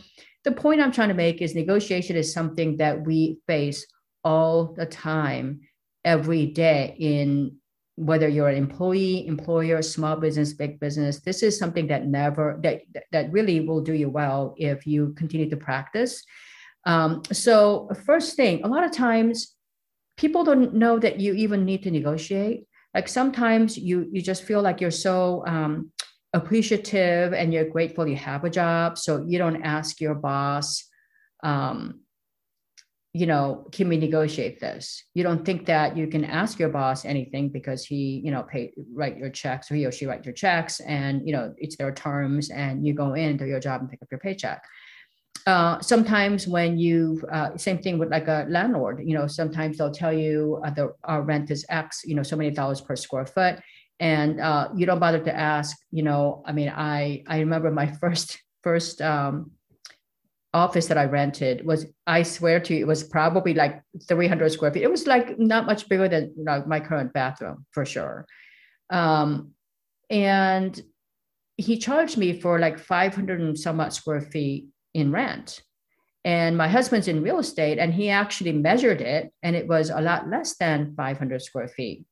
the 0.45 0.51
point 0.51 0.79
I'm 0.79 0.91
trying 0.91 1.09
to 1.09 1.15
make 1.15 1.41
is 1.41 1.55
negotiation 1.55 2.15
is 2.15 2.31
something 2.31 2.77
that 2.77 3.03
we 3.03 3.39
face 3.47 3.85
all 4.23 4.73
the 4.77 4.85
time, 4.85 5.61
every 6.05 6.45
day 6.45 6.95
in 6.99 7.57
whether 7.95 8.27
you're 8.27 8.49
an 8.49 8.57
employee, 8.57 9.25
employer, 9.27 9.81
small 9.81 10.15
business, 10.17 10.53
big 10.53 10.79
business. 10.79 11.21
This 11.21 11.41
is 11.43 11.57
something 11.57 11.87
that 11.87 12.05
never 12.05 12.59
that 12.61 12.81
that 13.11 13.31
really 13.31 13.61
will 13.61 13.81
do 13.81 13.93
you 13.93 14.09
well 14.09 14.53
if 14.57 14.85
you 14.85 15.13
continue 15.17 15.49
to 15.49 15.57
practice. 15.57 16.23
Um, 16.85 17.23
so 17.31 17.89
first 18.05 18.35
thing, 18.35 18.63
a 18.63 18.67
lot 18.67 18.83
of 18.83 18.91
times 18.91 19.55
people 20.15 20.43
don't 20.43 20.75
know 20.75 20.99
that 20.99 21.19
you 21.19 21.33
even 21.33 21.65
need 21.65 21.83
to 21.83 21.91
negotiate. 21.91 22.67
Like 22.93 23.07
sometimes 23.07 23.77
you 23.77 24.07
you 24.11 24.21
just 24.21 24.43
feel 24.43 24.61
like 24.61 24.79
you're 24.79 24.91
so 24.91 25.43
um, 25.47 25.91
appreciative 26.35 27.33
and 27.33 27.53
you're 27.53 27.69
grateful 27.69 28.05
you 28.05 28.17
have 28.17 28.43
a 28.43 28.49
job. 28.49 28.97
So 28.97 29.23
you 29.25 29.37
don't 29.37 29.63
ask 29.63 30.01
your 30.01 30.15
boss, 30.15 30.83
um, 31.43 32.01
you 33.13 33.25
know, 33.25 33.65
can 33.71 33.87
we 33.87 33.95
negotiate 33.95 34.59
this? 34.59 35.01
You 35.13 35.23
don't 35.23 35.45
think 35.45 35.65
that 35.67 35.95
you 35.95 36.07
can 36.07 36.25
ask 36.25 36.59
your 36.59 36.67
boss 36.67 37.05
anything 37.05 37.47
because 37.47 37.85
he, 37.85 38.21
you 38.25 38.31
know, 38.31 38.43
pay 38.43 38.73
write 38.93 39.17
your 39.17 39.29
checks 39.29 39.71
or 39.71 39.75
he 39.75 39.85
or 39.85 39.93
she 39.93 40.05
write 40.05 40.25
your 40.25 40.33
checks 40.33 40.81
and 40.81 41.25
you 41.25 41.31
know 41.31 41.53
it's 41.57 41.77
their 41.77 41.93
terms 41.93 42.49
and 42.49 42.85
you 42.85 42.93
go 42.93 43.13
in 43.13 43.37
do 43.37 43.45
your 43.45 43.61
job 43.61 43.79
and 43.79 43.89
pick 43.89 44.01
up 44.01 44.09
your 44.11 44.19
paycheck. 44.19 44.61
Uh, 45.47 45.79
sometimes 45.79 46.47
when 46.47 46.77
you 46.77 47.21
uh, 47.31 47.55
same 47.55 47.77
thing 47.77 47.97
with 47.97 48.09
like 48.09 48.27
a 48.27 48.45
landlord, 48.49 49.01
you 49.05 49.15
know, 49.17 49.27
sometimes 49.27 49.77
they'll 49.77 49.91
tell 49.91 50.11
you 50.11 50.59
uh, 50.65 50.71
the 50.71 50.93
our 51.05 51.21
rent 51.21 51.49
is 51.51 51.65
X, 51.69 52.01
you 52.03 52.15
know, 52.15 52.23
so 52.23 52.35
many 52.35 52.51
dollars 52.51 52.81
per 52.81 52.97
square 52.97 53.25
foot 53.25 53.59
and 53.99 54.39
uh, 54.41 54.69
you 54.75 54.85
don't 54.85 54.99
bother 54.99 55.23
to 55.23 55.35
ask 55.35 55.77
you 55.91 56.03
know 56.03 56.43
i 56.45 56.51
mean 56.51 56.69
i 56.69 57.23
i 57.27 57.39
remember 57.39 57.71
my 57.71 57.87
first 58.01 58.39
first 58.63 59.01
um, 59.01 59.51
office 60.53 60.87
that 60.87 60.97
i 60.97 61.05
rented 61.05 61.65
was 61.65 61.85
i 62.07 62.23
swear 62.23 62.59
to 62.59 62.73
you 62.73 62.81
it 62.81 62.87
was 62.87 63.03
probably 63.03 63.53
like 63.53 63.81
300 64.03 64.51
square 64.51 64.71
feet. 64.71 64.83
It 64.83 64.91
was 64.91 65.07
like 65.07 65.39
not 65.39 65.65
much 65.65 65.87
bigger 65.87 66.07
than 66.07 66.33
you 66.37 66.43
know, 66.43 66.63
my 66.67 66.79
current 66.79 67.13
bathroom 67.13 67.65
for 67.71 67.85
sure. 67.85 68.25
Um, 68.89 69.51
and 70.09 70.79
he 71.57 71.77
charged 71.77 72.17
me 72.17 72.39
for 72.39 72.59
like 72.59 72.77
500 72.77 73.39
and 73.39 73.57
some 73.57 73.79
odd 73.79 73.93
square 73.93 74.21
feet 74.21 74.67
in 74.93 75.11
rent. 75.11 75.61
And 76.23 76.57
my 76.57 76.67
husband's 76.67 77.07
in 77.07 77.21
real 77.21 77.37
estate, 77.37 77.77
and 77.77 77.93
he 77.93 78.09
actually 78.09 78.51
measured 78.51 78.99
it, 78.99 79.31
and 79.43 79.55
it 79.55 79.67
was 79.67 79.91
a 79.91 80.01
lot 80.01 80.27
less 80.27 80.57
than 80.57 80.95
500 80.97 81.41
square 81.41 81.67
feet. 81.67 82.03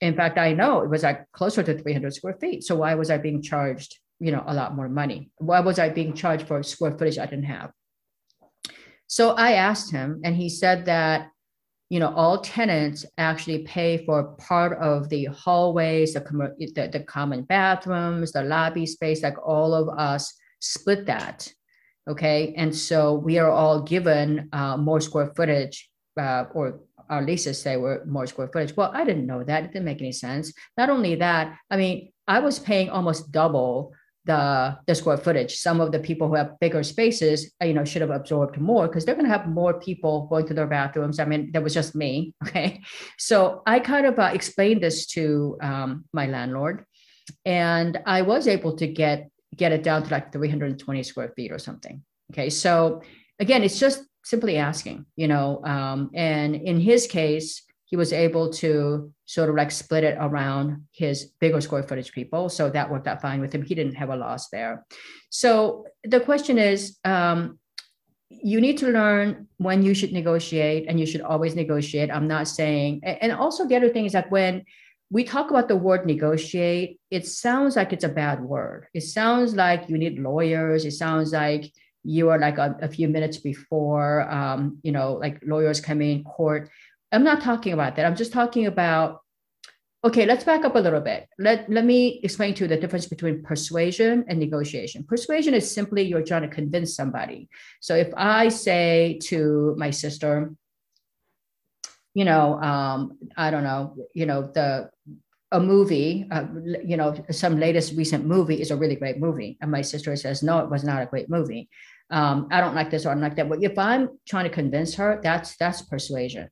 In 0.00 0.14
fact, 0.16 0.38
I 0.38 0.52
know 0.52 0.82
it 0.82 0.90
was 0.90 1.02
like 1.02 1.30
closer 1.32 1.62
to 1.62 1.78
300 1.78 2.14
square 2.14 2.34
feet. 2.40 2.64
So 2.64 2.76
why 2.76 2.94
was 2.94 3.10
I 3.10 3.18
being 3.18 3.40
charged, 3.40 3.98
you 4.18 4.32
know, 4.32 4.42
a 4.46 4.54
lot 4.54 4.74
more 4.74 4.88
money? 4.88 5.30
Why 5.38 5.60
was 5.60 5.78
I 5.78 5.88
being 5.90 6.14
charged 6.14 6.46
for 6.46 6.62
square 6.62 6.92
footage 6.92 7.18
I 7.18 7.26
didn't 7.26 7.44
have? 7.44 7.70
So 9.06 9.30
I 9.30 9.52
asked 9.52 9.92
him, 9.92 10.22
and 10.24 10.34
he 10.34 10.48
said 10.48 10.86
that 10.86 11.28
you 11.92 12.00
know, 12.00 12.14
all 12.14 12.38
tenants 12.40 13.04
actually 13.18 13.64
pay 13.64 14.02
for 14.06 14.34
part 14.38 14.78
of 14.78 15.10
the 15.10 15.26
hallways, 15.26 16.14
the, 16.14 16.20
the, 16.74 16.88
the 16.90 17.00
common 17.00 17.42
bathrooms, 17.42 18.32
the 18.32 18.42
lobby 18.42 18.86
space, 18.86 19.22
like 19.22 19.36
all 19.46 19.74
of 19.74 19.90
us 19.98 20.32
split 20.60 21.04
that. 21.04 21.52
Okay. 22.08 22.54
And 22.56 22.74
so 22.74 23.12
we 23.12 23.38
are 23.38 23.50
all 23.50 23.82
given 23.82 24.48
uh, 24.54 24.78
more 24.78 25.02
square 25.02 25.34
footage, 25.36 25.90
uh, 26.18 26.44
or 26.54 26.80
our 27.12 27.22
leases 27.22 27.60
say 27.60 27.76
we're 27.76 28.04
more 28.06 28.26
square 28.26 28.48
footage. 28.48 28.74
Well, 28.74 28.90
I 28.94 29.04
didn't 29.04 29.26
know 29.26 29.44
that. 29.44 29.64
It 29.64 29.72
didn't 29.72 29.84
make 29.84 30.00
any 30.00 30.12
sense. 30.12 30.52
Not 30.78 30.88
only 30.88 31.14
that, 31.16 31.58
I 31.70 31.76
mean, 31.76 32.10
I 32.26 32.38
was 32.38 32.58
paying 32.58 32.88
almost 32.88 33.30
double 33.30 33.92
the 34.24 34.78
the 34.86 34.94
square 34.94 35.18
footage. 35.18 35.56
Some 35.56 35.80
of 35.80 35.92
the 35.92 35.98
people 35.98 36.28
who 36.28 36.36
have 36.36 36.58
bigger 36.60 36.82
spaces, 36.82 37.52
uh, 37.60 37.66
you 37.66 37.74
know, 37.74 37.84
should 37.84 38.00
have 38.00 38.10
absorbed 38.10 38.56
more 38.58 38.88
because 38.88 39.04
they're 39.04 39.20
going 39.20 39.30
to 39.30 39.36
have 39.38 39.46
more 39.46 39.74
people 39.78 40.26
going 40.30 40.46
to 40.46 40.54
their 40.54 40.66
bathrooms. 40.66 41.18
I 41.18 41.26
mean, 41.26 41.50
that 41.52 41.62
was 41.62 41.74
just 41.74 41.94
me. 41.94 42.34
Okay, 42.46 42.80
so 43.18 43.62
I 43.66 43.80
kind 43.80 44.06
of 44.06 44.18
uh, 44.18 44.30
explained 44.32 44.82
this 44.82 45.06
to 45.18 45.58
um, 45.60 46.04
my 46.12 46.26
landlord, 46.26 46.84
and 47.44 47.98
I 48.06 48.22
was 48.22 48.48
able 48.48 48.76
to 48.76 48.86
get 48.86 49.28
get 49.54 49.72
it 49.72 49.82
down 49.82 50.04
to 50.04 50.10
like 50.10 50.32
320 50.32 51.02
square 51.02 51.32
feet 51.36 51.52
or 51.52 51.58
something. 51.58 52.02
Okay, 52.32 52.48
so 52.48 53.02
again, 53.38 53.62
it's 53.64 53.80
just 53.80 54.04
simply 54.24 54.56
asking, 54.56 55.06
you 55.16 55.28
know, 55.28 55.64
um, 55.64 56.10
and 56.14 56.54
in 56.54 56.80
his 56.80 57.06
case, 57.06 57.62
he 57.84 57.96
was 57.96 58.12
able 58.12 58.50
to 58.50 59.12
sort 59.26 59.50
of 59.50 59.54
like 59.54 59.70
split 59.70 60.02
it 60.02 60.16
around 60.18 60.86
his 60.92 61.26
bigger 61.40 61.60
square 61.60 61.82
footage 61.82 62.12
people. 62.12 62.48
So 62.48 62.70
that 62.70 62.90
worked 62.90 63.06
out 63.06 63.20
fine 63.20 63.40
with 63.40 63.54
him. 63.54 63.62
He 63.62 63.74
didn't 63.74 63.96
have 63.96 64.08
a 64.08 64.16
loss 64.16 64.48
there. 64.48 64.86
So 65.28 65.84
the 66.02 66.20
question 66.20 66.56
is, 66.56 66.98
um, 67.04 67.58
you 68.30 68.62
need 68.62 68.78
to 68.78 68.88
learn 68.88 69.46
when 69.58 69.82
you 69.82 69.92
should 69.92 70.12
negotiate 70.12 70.86
and 70.88 70.98
you 70.98 71.04
should 71.04 71.20
always 71.20 71.54
negotiate. 71.54 72.10
I'm 72.10 72.26
not 72.26 72.48
saying, 72.48 73.02
and 73.04 73.30
also 73.30 73.66
the 73.66 73.76
other 73.76 73.90
thing 73.90 74.06
is 74.06 74.12
that 74.12 74.30
when 74.30 74.64
we 75.10 75.24
talk 75.24 75.50
about 75.50 75.68
the 75.68 75.76
word 75.76 76.06
negotiate, 76.06 76.98
it 77.10 77.26
sounds 77.26 77.76
like 77.76 77.92
it's 77.92 78.04
a 78.04 78.08
bad 78.08 78.40
word. 78.40 78.86
It 78.94 79.02
sounds 79.02 79.54
like 79.54 79.90
you 79.90 79.98
need 79.98 80.18
lawyers. 80.18 80.86
It 80.86 80.92
sounds 80.92 81.32
like 81.32 81.70
you 82.04 82.30
are 82.30 82.38
like 82.38 82.58
a, 82.58 82.76
a 82.82 82.88
few 82.88 83.08
minutes 83.08 83.38
before, 83.38 84.30
um, 84.30 84.78
you 84.82 84.92
know, 84.92 85.14
like 85.14 85.40
lawyers 85.44 85.80
come 85.80 86.02
in 86.02 86.24
court 86.24 86.70
I'm 87.12 87.24
not 87.24 87.42
talking 87.42 87.74
about 87.74 87.96
that. 87.96 88.06
I'm 88.06 88.16
just 88.16 88.32
talking 88.32 88.66
about, 88.66 89.20
okay, 90.02 90.24
let's 90.24 90.44
back 90.44 90.64
up 90.64 90.74
a 90.74 90.78
little 90.78 91.00
bit. 91.00 91.28
Let, 91.38 91.68
let 91.70 91.84
me 91.84 92.20
explain 92.24 92.54
to 92.54 92.64
you 92.64 92.68
the 92.68 92.78
difference 92.78 93.06
between 93.06 93.42
persuasion 93.42 94.24
and 94.26 94.38
negotiation. 94.38 95.04
Persuasion 95.04 95.52
is 95.52 95.70
simply 95.70 96.02
you're 96.02 96.24
trying 96.24 96.42
to 96.42 96.48
convince 96.48 96.96
somebody. 96.96 97.50
So 97.80 97.94
if 97.94 98.08
I 98.16 98.48
say 98.48 99.20
to 99.24 99.74
my 99.76 99.90
sister, 99.90 100.54
you 102.14 102.24
know, 102.24 102.60
um, 102.60 103.18
I 103.36 103.50
don't 103.50 103.64
know, 103.64 103.96
you 104.14 104.26
know, 104.26 104.50
the 104.54 104.90
a 105.52 105.60
movie, 105.60 106.26
uh, 106.30 106.46
you 106.82 106.96
know, 106.96 107.14
some 107.30 107.60
latest 107.60 107.94
recent 107.94 108.24
movie 108.24 108.60
is 108.60 108.70
a 108.70 108.76
really 108.76 108.96
great 108.96 109.18
movie. 109.18 109.58
And 109.60 109.70
my 109.70 109.82
sister 109.82 110.16
says, 110.16 110.42
no, 110.42 110.60
it 110.60 110.70
was 110.70 110.82
not 110.82 111.02
a 111.02 111.06
great 111.06 111.28
movie. 111.28 111.68
Um, 112.12 112.46
I 112.52 112.60
don't 112.60 112.74
like 112.74 112.90
this 112.90 113.04
or 113.04 113.10
I 113.10 113.14
don't 113.14 113.22
like 113.22 113.36
that. 113.36 113.48
But 113.48 113.62
if 113.62 113.76
I'm 113.78 114.10
trying 114.28 114.44
to 114.44 114.50
convince 114.50 114.94
her, 114.94 115.20
that's 115.22 115.56
that's 115.56 115.82
persuasion 115.82 116.48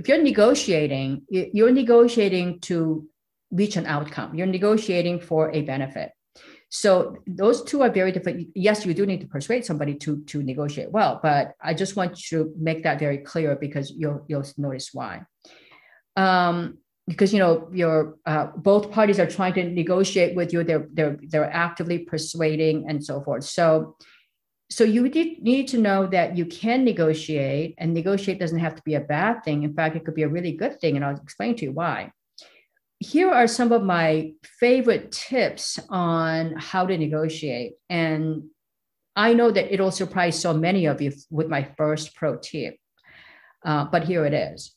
if 0.00 0.08
you're 0.08 0.22
negotiating, 0.22 1.26
you're 1.28 1.70
negotiating 1.70 2.60
to 2.60 3.06
reach 3.50 3.76
an 3.76 3.84
outcome. 3.84 4.34
You're 4.34 4.46
negotiating 4.46 5.20
for 5.20 5.50
a 5.52 5.60
benefit. 5.60 6.12
So 6.70 7.18
those 7.26 7.62
two 7.64 7.82
are 7.82 7.90
very 7.90 8.10
different. 8.10 8.48
Yes, 8.54 8.86
you 8.86 8.94
do 8.94 9.04
need 9.04 9.20
to 9.20 9.26
persuade 9.26 9.66
somebody 9.66 9.94
to 9.96 10.24
to 10.30 10.42
negotiate 10.42 10.90
well, 10.90 11.20
but 11.22 11.52
I 11.60 11.74
just 11.74 11.96
want 11.96 12.12
you 12.30 12.38
to 12.38 12.52
make 12.56 12.82
that 12.84 12.98
very 12.98 13.18
clear 13.18 13.56
because 13.56 13.90
you'll 13.90 14.24
you'll 14.26 14.48
notice 14.56 14.88
why. 14.94 15.22
Um, 16.16 16.78
because 17.06 17.34
you 17.34 17.40
know 17.40 17.68
your 17.74 18.16
uh, 18.24 18.46
both 18.56 18.90
parties 18.90 19.18
are 19.18 19.30
trying 19.36 19.54
to 19.54 19.64
negotiate 19.64 20.34
with 20.34 20.54
you. 20.54 20.64
They're 20.64 20.86
they're 20.94 21.18
they're 21.30 21.52
actively 21.66 21.98
persuading 22.12 22.86
and 22.88 23.04
so 23.04 23.20
forth. 23.20 23.44
So 23.44 23.96
so 24.70 24.84
you 24.84 25.02
need 25.02 25.66
to 25.68 25.78
know 25.78 26.06
that 26.06 26.36
you 26.36 26.46
can 26.46 26.84
negotiate 26.84 27.74
and 27.78 27.92
negotiate 27.92 28.38
doesn't 28.38 28.60
have 28.60 28.76
to 28.76 28.82
be 28.82 28.94
a 28.94 29.00
bad 29.00 29.42
thing. 29.44 29.64
In 29.64 29.74
fact 29.74 29.96
it 29.96 30.04
could 30.04 30.14
be 30.14 30.22
a 30.22 30.28
really 30.28 30.52
good 30.52 30.80
thing 30.80 30.96
and 30.96 31.04
i'll 31.04 31.16
explain 31.16 31.56
to 31.56 31.64
you 31.66 31.72
why. 31.72 32.12
Here 33.00 33.30
are 33.30 33.46
some 33.46 33.72
of 33.72 33.82
my 33.82 34.32
favorite 34.60 35.10
tips 35.10 35.80
on 35.88 36.54
how 36.56 36.86
to 36.86 36.96
negotiate 36.96 37.72
and 37.88 38.44
i 39.16 39.32
know 39.32 39.50
that 39.50 39.72
it'll 39.72 39.90
surprise 39.90 40.38
so 40.38 40.52
many 40.52 40.86
of 40.86 41.00
you 41.00 41.12
with 41.30 41.48
my 41.48 41.64
first 41.76 42.14
pro 42.14 42.36
tip 42.36 42.76
uh, 43.64 43.84
but 43.86 44.04
here 44.04 44.24
it 44.24 44.34
is 44.34 44.76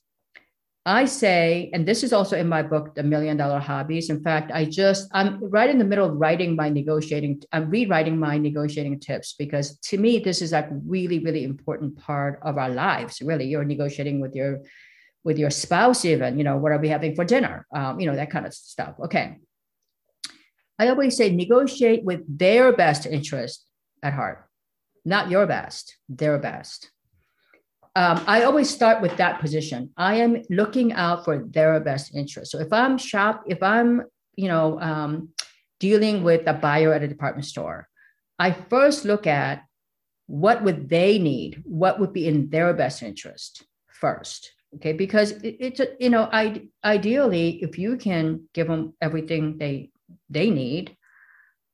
I 0.85 1.05
say, 1.05 1.69
and 1.73 1.87
this 1.87 2.03
is 2.03 2.11
also 2.11 2.35
in 2.35 2.49
my 2.49 2.61
book, 2.61 2.93
The 2.93 3.03
Million 3.03 3.37
Dollar 3.37 3.59
Hobbies. 3.59 4.09
In 4.09 4.21
fact, 4.21 4.51
I 4.53 4.65
just, 4.65 5.07
I'm 5.13 5.39
right 5.41 5.69
in 5.69 5.77
the 5.77 5.85
middle 5.85 6.09
of 6.09 6.17
writing 6.17 6.57
my 6.57 6.67
negotiating, 6.67 7.41
I'm 7.53 7.69
rewriting 7.69 8.19
my 8.19 8.37
negotiating 8.37 8.99
tips 8.99 9.33
because 9.39 9.77
to 9.79 9.97
me, 9.97 10.19
this 10.19 10.41
is 10.41 10.51
like 10.51 10.67
really, 10.85 11.19
really 11.19 11.45
important 11.45 11.97
part 11.97 12.39
of 12.43 12.57
our 12.57 12.69
lives. 12.69 13.21
Really, 13.21 13.45
you're 13.45 13.63
negotiating 13.63 14.19
with 14.19 14.35
your, 14.35 14.59
with 15.23 15.39
your 15.39 15.51
spouse, 15.51 16.03
even, 16.03 16.37
you 16.37 16.43
know, 16.43 16.57
what 16.57 16.73
are 16.73 16.79
we 16.79 16.89
having 16.89 17.15
for 17.15 17.23
dinner? 17.23 17.65
Um, 17.73 18.01
you 18.01 18.05
know, 18.05 18.17
that 18.17 18.29
kind 18.29 18.45
of 18.45 18.53
stuff. 18.53 18.95
Okay. 19.05 19.37
I 20.77 20.89
always 20.89 21.15
say 21.15 21.33
negotiate 21.33 22.03
with 22.03 22.21
their 22.27 22.73
best 22.73 23.05
interest 23.05 23.65
at 24.01 24.13
heart, 24.13 24.49
not 25.05 25.29
your 25.29 25.47
best, 25.47 25.95
their 26.09 26.37
best 26.39 26.91
um, 27.95 28.23
I 28.25 28.43
always 28.43 28.69
start 28.69 29.01
with 29.01 29.15
that 29.17 29.39
position. 29.39 29.91
I 29.97 30.15
am 30.15 30.41
looking 30.49 30.93
out 30.93 31.25
for 31.25 31.45
their 31.45 31.79
best 31.79 32.15
interest. 32.15 32.51
So 32.51 32.59
if 32.59 32.73
I'm 32.73 32.97
shop, 32.97 33.43
if 33.45 33.61
I'm, 33.61 34.03
you 34.35 34.47
know, 34.47 34.79
um, 34.81 35.29
dealing 35.79 36.23
with 36.23 36.47
a 36.47 36.53
buyer 36.53 36.93
at 36.93 37.03
a 37.03 37.07
department 37.07 37.45
store, 37.45 37.87
I 38.39 38.51
first 38.51 39.05
look 39.05 39.27
at 39.27 39.63
what 40.25 40.63
would 40.63 40.89
they 40.89 41.19
need, 41.19 41.61
what 41.65 41.99
would 41.99 42.13
be 42.13 42.27
in 42.27 42.49
their 42.49 42.73
best 42.73 43.03
interest 43.03 43.63
first. 43.87 44.51
Okay, 44.75 44.93
because 44.93 45.31
it, 45.43 45.57
it's 45.59 45.79
a, 45.79 45.89
you 45.99 46.09
know, 46.09 46.27
I 46.31 46.67
ideally, 46.83 47.61
if 47.61 47.77
you 47.77 47.95
can 47.95 48.49
give 48.55 48.67
them 48.67 48.95
everything 49.01 49.59
they 49.59 49.91
they 50.31 50.49
need, 50.49 50.97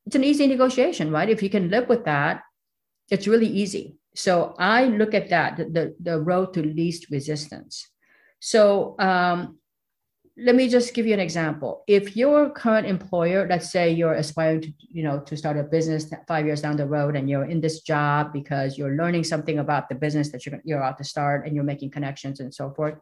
it's 0.06 0.18
an 0.18 0.26
easy 0.26 0.48
negotiation, 0.48 1.12
right? 1.12 1.30
If 1.30 1.42
you 1.42 1.50
can 1.50 1.70
live 1.70 1.88
with 1.88 2.04
that, 2.06 2.42
it's 3.10 3.26
really 3.26 3.48
easy 3.48 3.99
so 4.16 4.56
I 4.58 4.86
look 4.86 5.14
at 5.14 5.30
that, 5.30 5.58
the, 5.58 5.96
the 6.00 6.20
road 6.20 6.54
to 6.54 6.64
least 6.64 7.10
resistance. 7.10 7.88
So 8.40 8.96
um, 9.00 9.60
let 10.38 10.56
me 10.56 10.70
just 10.70 10.94
give 10.94 11.06
you 11.06 11.14
an 11.14 11.20
example. 11.20 11.84
If 11.88 12.16
your 12.16 12.50
current 12.50 12.88
employer, 12.88 13.46
let's 13.50 13.72
say 13.72 13.92
you're 13.92 14.14
aspiring 14.14 14.62
to, 14.62 14.74
you 14.80 15.04
know, 15.04 15.20
to 15.20 15.36
start 15.36 15.58
a 15.58 15.64
business 15.64 16.12
five 16.28 16.46
years 16.46 16.62
down 16.62 16.78
the 16.78 16.88
road, 16.88 17.16
and 17.16 17.30
you're 17.30 17.46
in 17.46 17.60
this 17.60 17.82
job 17.82 18.32
because 18.32 18.78
you're 18.78 18.96
learning 18.96 19.26
something 19.26 19.60
about 19.60 19.90
the 19.90 19.96
business 19.96 20.32
that 20.32 20.46
you're, 20.46 20.62
you're 20.64 20.80
about 20.80 20.98
to 21.00 21.04
start, 21.04 21.46
and 21.46 21.54
you're 21.54 21.66
making 21.66 21.92
connections 21.92 22.40
and 22.40 22.54
so 22.54 22.72
forth. 22.72 22.96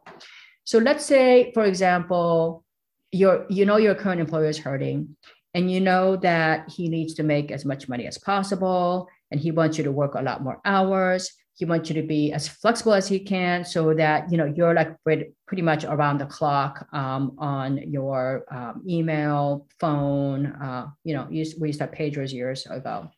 So 0.63 0.79
let's 0.79 1.05
say, 1.05 1.51
for 1.53 1.65
example, 1.65 2.63
your 3.11 3.45
you 3.49 3.65
know 3.65 3.77
your 3.77 3.95
current 3.95 4.19
employer 4.19 4.49
is 4.49 4.57
hurting, 4.57 5.15
and 5.53 5.71
you 5.71 5.79
know 5.79 6.15
that 6.17 6.69
he 6.69 6.89
needs 6.89 7.13
to 7.15 7.23
make 7.23 7.51
as 7.51 7.65
much 7.65 7.87
money 7.87 8.07
as 8.07 8.17
possible, 8.17 9.07
and 9.31 9.39
he 9.39 9.51
wants 9.51 9.77
you 9.77 9.83
to 9.83 9.91
work 9.91 10.15
a 10.15 10.21
lot 10.21 10.43
more 10.43 10.59
hours. 10.65 11.31
He 11.55 11.65
wants 11.65 11.89
you 11.89 11.99
to 11.99 12.07
be 12.07 12.31
as 12.31 12.47
flexible 12.47 12.93
as 12.93 13.07
he 13.07 13.19
can 13.19 13.65
so 13.65 13.93
that 13.95 14.31
you 14.31 14.37
know 14.37 14.45
you're 14.45 14.75
like 14.75 14.95
pretty 15.03 15.61
much 15.61 15.83
around 15.85 16.19
the 16.19 16.27
clock 16.27 16.87
um, 16.93 17.35
on 17.39 17.77
your 17.91 18.45
um, 18.51 18.83
email 18.87 19.65
phone 19.79 20.45
uh, 20.47 20.87
you 21.03 21.15
know 21.15 21.27
we 21.29 21.37
used 21.37 21.57
to 21.57 21.85
have 21.85 21.91
pagers 21.91 22.31
years 22.31 22.65
ago. 22.67 23.09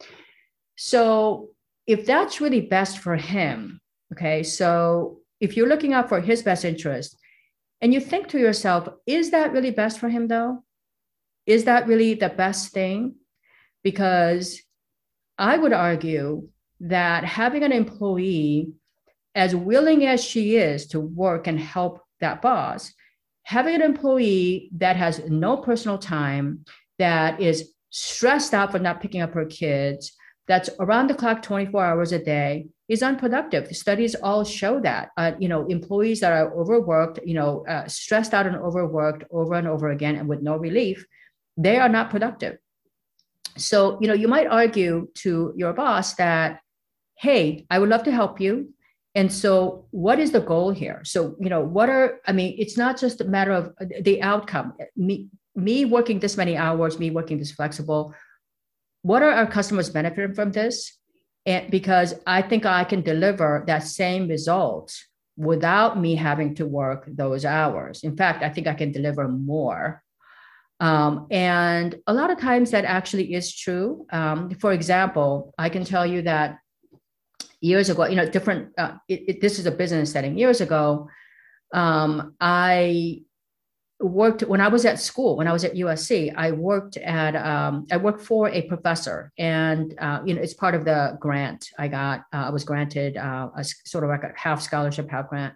So 0.77 1.49
if 1.85 2.05
that's 2.05 2.39
really 2.39 2.61
best 2.61 2.99
for 2.99 3.17
him 3.17 3.81
okay 4.13 4.43
so 4.43 5.19
if 5.41 5.57
you're 5.57 5.67
looking 5.67 5.93
out 5.93 6.07
for 6.07 6.21
his 6.21 6.41
best 6.43 6.63
interest 6.63 7.17
and 7.81 7.93
you 7.93 7.99
think 7.99 8.27
to 8.29 8.39
yourself 8.39 8.87
is 9.05 9.31
that 9.31 9.51
really 9.51 9.71
best 9.71 9.99
for 9.99 10.09
him 10.09 10.27
though? 10.27 10.63
Is 11.45 11.63
that 11.63 11.87
really 11.87 12.13
the 12.13 12.29
best 12.29 12.71
thing? 12.73 13.15
Because 13.83 14.61
I 15.39 15.57
would 15.57 15.71
argue 15.71 16.49
that 16.81 17.23
having 17.23 17.63
an 17.63 17.71
employee, 17.71 18.73
as 19.33 19.55
willing 19.55 20.05
as 20.05 20.21
she 20.23 20.57
is 20.57 20.87
to 20.87 20.99
work 20.99 21.47
and 21.47 21.57
help 21.57 22.01
that 22.19 22.41
boss, 22.41 22.93
having 23.43 23.75
an 23.75 23.81
employee 23.81 24.69
that 24.75 24.97
has 24.97 25.21
no 25.29 25.57
personal 25.57 25.97
time, 25.97 26.65
that 26.99 27.39
is 27.39 27.71
stressed 27.89 28.53
out 28.53 28.71
for 28.71 28.79
not 28.79 29.01
picking 29.01 29.21
up 29.21 29.33
her 29.33 29.45
kids, 29.45 30.11
that's 30.47 30.69
around 30.79 31.07
the 31.07 31.13
clock 31.13 31.41
24 31.41 31.85
hours 31.85 32.11
a 32.11 32.19
day, 32.19 32.67
is 32.89 33.01
unproductive. 33.01 33.73
Studies 33.75 34.15
all 34.15 34.43
show 34.43 34.81
that. 34.81 35.09
Uh, 35.15 35.31
you 35.39 35.47
know, 35.47 35.65
employees 35.67 36.19
that 36.19 36.33
are 36.33 36.53
overworked, 36.53 37.19
you 37.25 37.35
know, 37.35 37.65
uh, 37.67 37.87
stressed 37.87 38.33
out 38.33 38.45
and 38.45 38.57
overworked 38.57 39.23
over 39.31 39.53
and 39.53 39.67
over 39.67 39.89
again 39.89 40.17
and 40.17 40.27
with 40.27 40.41
no 40.41 40.57
relief, 40.57 41.05
they 41.55 41.77
are 41.77 41.89
not 41.89 42.09
productive. 42.09 42.57
So, 43.59 43.97
you 44.01 44.07
know, 44.07 44.13
you 44.13 44.27
might 44.27 44.47
argue 44.47 45.07
to 45.15 45.53
your 45.55 45.73
boss 45.73 46.15
that, 46.15 46.61
hey, 47.17 47.65
I 47.69 47.79
would 47.79 47.89
love 47.89 48.03
to 48.03 48.11
help 48.11 48.39
you. 48.39 48.73
And 49.15 49.31
so, 49.31 49.87
what 49.91 50.19
is 50.19 50.31
the 50.31 50.39
goal 50.39 50.71
here? 50.71 51.01
So, 51.03 51.35
you 51.39 51.49
know, 51.49 51.61
what 51.61 51.89
are, 51.89 52.19
I 52.27 52.31
mean, 52.31 52.55
it's 52.57 52.77
not 52.77 52.99
just 52.99 53.21
a 53.21 53.25
matter 53.25 53.51
of 53.51 53.73
the 54.01 54.21
outcome. 54.21 54.73
Me, 54.95 55.27
me 55.55 55.85
working 55.85 56.19
this 56.19 56.37
many 56.37 56.55
hours, 56.55 56.99
me 56.99 57.09
working 57.11 57.37
this 57.37 57.51
flexible, 57.51 58.13
what 59.01 59.23
are 59.23 59.31
our 59.31 59.47
customers 59.47 59.89
benefiting 59.89 60.35
from 60.35 60.51
this? 60.51 60.97
And 61.45 61.71
because 61.71 62.13
I 62.27 62.41
think 62.41 62.65
I 62.65 62.83
can 62.83 63.01
deliver 63.01 63.63
that 63.67 63.83
same 63.83 64.27
result 64.27 64.95
without 65.37 65.99
me 65.99 66.15
having 66.15 66.53
to 66.55 66.65
work 66.65 67.05
those 67.07 67.45
hours. 67.45 68.03
In 68.03 68.15
fact, 68.17 68.43
I 68.43 68.49
think 68.49 68.67
I 68.67 68.73
can 68.73 68.91
deliver 68.91 69.27
more. 69.27 70.03
Um, 70.79 71.27
and 71.29 71.95
a 72.07 72.13
lot 72.13 72.31
of 72.31 72.39
times 72.39 72.71
that 72.71 72.85
actually 72.85 73.33
is 73.33 73.53
true. 73.53 74.05
Um, 74.11 74.49
for 74.55 74.71
example, 74.71 75.53
I 75.57 75.69
can 75.69 75.83
tell 75.83 76.05
you 76.05 76.21
that 76.23 76.59
years 77.61 77.89
ago, 77.89 78.05
you 78.05 78.15
know, 78.15 78.29
different, 78.29 78.69
uh, 78.77 78.93
it, 79.07 79.23
it, 79.27 79.41
this 79.41 79.59
is 79.59 79.65
a 79.65 79.71
business 79.71 80.11
setting. 80.11 80.37
Years 80.37 80.61
ago, 80.61 81.09
um, 81.73 82.35
I 82.39 83.23
worked 83.99 84.41
when 84.43 84.61
I 84.61 84.69
was 84.69 84.85
at 84.85 84.99
school, 84.99 85.35
when 85.35 85.47
I 85.47 85.51
was 85.51 85.65
at 85.65 85.73
USC, 85.73 86.33
I 86.35 86.51
worked 86.51 86.97
at 86.97 87.35
um, 87.35 87.85
I 87.91 87.97
worked 87.97 88.21
for 88.21 88.49
a 88.49 88.61
professor, 88.63 89.31
and 89.37 89.93
uh, 89.99 90.21
you 90.25 90.33
know 90.33 90.41
it's 90.41 90.53
part 90.53 90.73
of 90.73 90.85
the 90.85 91.17
grant 91.19 91.69
I 91.77 91.89
got. 91.89 92.21
Uh, 92.33 92.47
I 92.47 92.49
was 92.49 92.63
granted 92.63 93.17
uh, 93.17 93.49
a 93.55 93.63
sort 93.63 94.03
of 94.03 94.09
like 94.09 94.23
a 94.23 94.31
half 94.35 94.61
scholarship, 94.61 95.09
half 95.09 95.27
grant, 95.27 95.53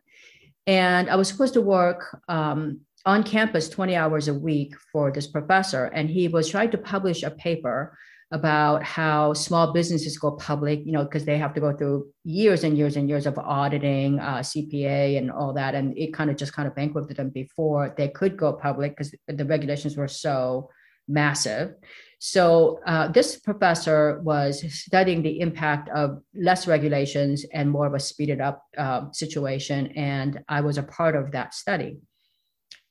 and 0.68 1.10
I 1.10 1.16
was 1.16 1.30
supposed 1.30 1.54
to 1.54 1.62
work 1.62 2.22
um, 2.28 2.82
on 3.06 3.24
campus 3.24 3.70
twenty 3.70 3.96
hours 3.96 4.28
a 4.28 4.34
week 4.34 4.76
for 4.92 5.12
this 5.12 5.28
professor, 5.28 5.86
and 5.86 6.10
he 6.10 6.28
was 6.28 6.50
trying 6.50 6.72
to 6.72 6.78
publish 6.78 7.24
a 7.24 7.32
paper 7.32 7.98
about 8.34 8.82
how 8.84 9.32
small 9.32 9.72
businesses 9.74 10.18
go 10.18 10.32
public, 10.32 10.82
you 10.86 10.92
know, 10.92 11.04
because 11.04 11.24
they 11.24 11.38
have 11.38 11.54
to 11.54 11.60
go 11.60 11.72
through 11.72 12.08
years 12.24 12.64
and 12.64 12.76
years 12.76 12.98
and 12.98 13.08
years 13.08 13.28
of 13.28 13.38
auditing, 13.38 14.20
uh, 14.20 14.40
CPA, 14.40 15.20
and 15.20 15.32
all 15.32 15.54
that, 15.54 15.76
and 15.76 15.96
it 15.96 16.14
kind 16.14 16.32
of 16.32 16.36
just 16.36 16.54
kind 16.54 16.68
of 16.68 16.74
bankrupted 16.74 17.18
them 17.18 17.30
before 17.30 17.94
they 17.96 18.08
could 18.08 18.36
go 18.36 18.54
public 18.54 18.98
because 18.98 19.14
the 19.28 19.46
regulations 19.46 19.96
were 19.96 20.08
so 20.08 20.70
massive. 21.08 21.76
So 22.18 22.80
uh, 22.88 23.10
this 23.10 23.38
professor 23.38 24.20
was 24.24 24.64
studying 24.74 25.22
the 25.22 25.42
impact 25.42 25.90
of 25.90 26.22
less 26.34 26.68
regulations 26.68 27.46
and 27.54 27.70
more 27.70 27.86
of 27.86 27.94
a 27.94 28.00
speeded 28.00 28.42
up 28.42 28.64
uh, 28.78 29.12
situation, 29.12 29.88
and 29.96 30.40
I 30.48 30.62
was 30.62 30.80
a 30.80 30.84
part 30.84 31.16
of 31.16 31.34
that 31.34 31.54
study. 31.54 31.98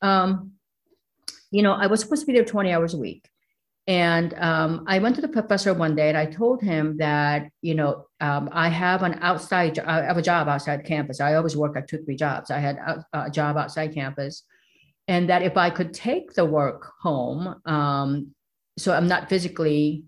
Um, 0.02 0.52
you 1.50 1.62
know, 1.62 1.72
I 1.72 1.86
was 1.86 2.00
supposed 2.00 2.22
to 2.22 2.26
be 2.26 2.32
there 2.32 2.44
20 2.44 2.72
hours 2.72 2.94
a 2.94 2.98
week. 2.98 3.28
And 3.86 4.34
um, 4.34 4.84
I 4.86 5.00
went 5.00 5.16
to 5.16 5.20
the 5.20 5.28
professor 5.28 5.74
one 5.74 5.96
day 5.96 6.08
and 6.08 6.16
I 6.16 6.26
told 6.26 6.62
him 6.62 6.98
that, 6.98 7.48
you 7.62 7.74
know, 7.74 8.06
um, 8.20 8.48
I 8.52 8.68
have 8.68 9.02
an 9.02 9.18
outside, 9.22 9.78
I 9.80 10.04
have 10.04 10.16
a 10.16 10.22
job 10.22 10.48
outside 10.48 10.84
campus. 10.84 11.20
I 11.20 11.34
always 11.34 11.56
work 11.56 11.76
at 11.76 11.88
two, 11.88 11.98
three 12.04 12.14
jobs. 12.14 12.50
I 12.50 12.58
had 12.58 12.76
a, 12.76 13.04
a 13.12 13.30
job 13.30 13.56
outside 13.56 13.92
campus. 13.92 14.44
And 15.08 15.28
that 15.30 15.42
if 15.42 15.56
I 15.56 15.68
could 15.70 15.92
take 15.92 16.32
the 16.34 16.44
work 16.44 16.92
home, 17.00 17.60
um, 17.66 18.34
so 18.78 18.94
I'm 18.94 19.08
not 19.08 19.28
physically 19.28 20.04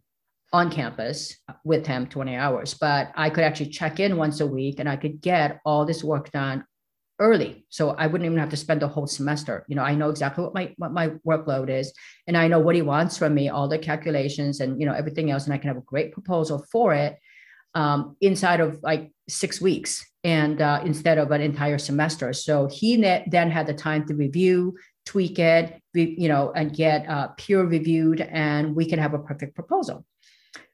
on 0.53 0.71
campus 0.71 1.37
with 1.65 1.85
him 1.85 2.07
20 2.07 2.37
hours, 2.37 2.75
but 2.75 3.11
I 3.17 3.29
could 3.29 3.43
actually 3.43 3.71
check 3.71 3.99
in 3.99 4.17
once 4.17 4.39
a 4.39 4.47
week 4.47 4.79
and 4.79 4.89
I 4.89 4.95
could 4.95 5.21
get 5.21 5.61
all 5.65 5.85
this 5.85 6.05
work 6.05 6.31
done 6.31 6.65
early 7.21 7.65
so 7.69 7.91
i 7.91 8.07
wouldn't 8.07 8.27
even 8.27 8.39
have 8.39 8.49
to 8.49 8.57
spend 8.57 8.83
the 8.83 8.89
whole 8.89 9.07
semester. 9.07 9.65
You 9.69 9.77
know 9.77 9.83
i 9.83 9.95
know 9.95 10.11
exactly 10.11 10.45
what 10.45 10.55
my 10.55 10.75
what 10.77 10.93
my 10.93 11.11
workload 11.27 11.71
is 11.71 11.93
and 12.27 12.37
i 12.37 12.49
know 12.49 12.59
what 12.59 12.75
he 12.75 12.83
wants 12.83 13.17
from 13.17 13.35
me 13.35 13.49
all 13.49 13.69
the 13.69 13.79
calculations 13.79 14.61
and 14.61 14.81
you 14.81 14.87
know 14.87 14.95
everything 14.95 15.31
else 15.31 15.45
and 15.45 15.55
i 15.55 15.59
can 15.59 15.69
have 15.69 15.77
a 15.77 15.93
great 15.93 16.13
proposal 16.13 16.65
for 16.73 16.93
it 16.93 17.19
um, 17.75 18.17
inside 18.21 18.61
of 18.61 18.83
like 18.83 19.11
six 19.29 19.61
weeks 19.61 20.05
and 20.23 20.63
uh, 20.63 20.81
instead 20.85 21.19
of 21.19 21.31
an 21.31 21.41
entire 21.41 21.79
semester. 21.79 22.33
So 22.33 22.69
he 22.69 22.97
ne- 22.97 23.27
then 23.31 23.51
had 23.51 23.67
the 23.67 23.75
time 23.75 24.07
to 24.07 24.15
review 24.15 24.77
tweak 25.07 25.39
it 25.39 25.83
you 25.93 26.29
know 26.29 26.51
and 26.57 26.75
get 26.75 27.07
uh, 27.07 27.29
peer 27.37 27.63
reviewed 27.63 28.23
and 28.23 28.75
we 28.75 28.87
can 28.87 28.99
have 28.99 29.13
a 29.13 29.19
perfect 29.19 29.55
proposal. 29.55 30.07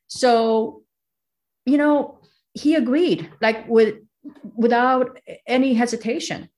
So 0.06 0.82
you 1.66 1.78
know 1.78 2.20
he 2.54 2.74
agreed 2.74 3.30
like 3.40 3.68
with 3.68 3.96
without 4.54 5.18
any 5.46 5.74
hesitation. 5.74 6.48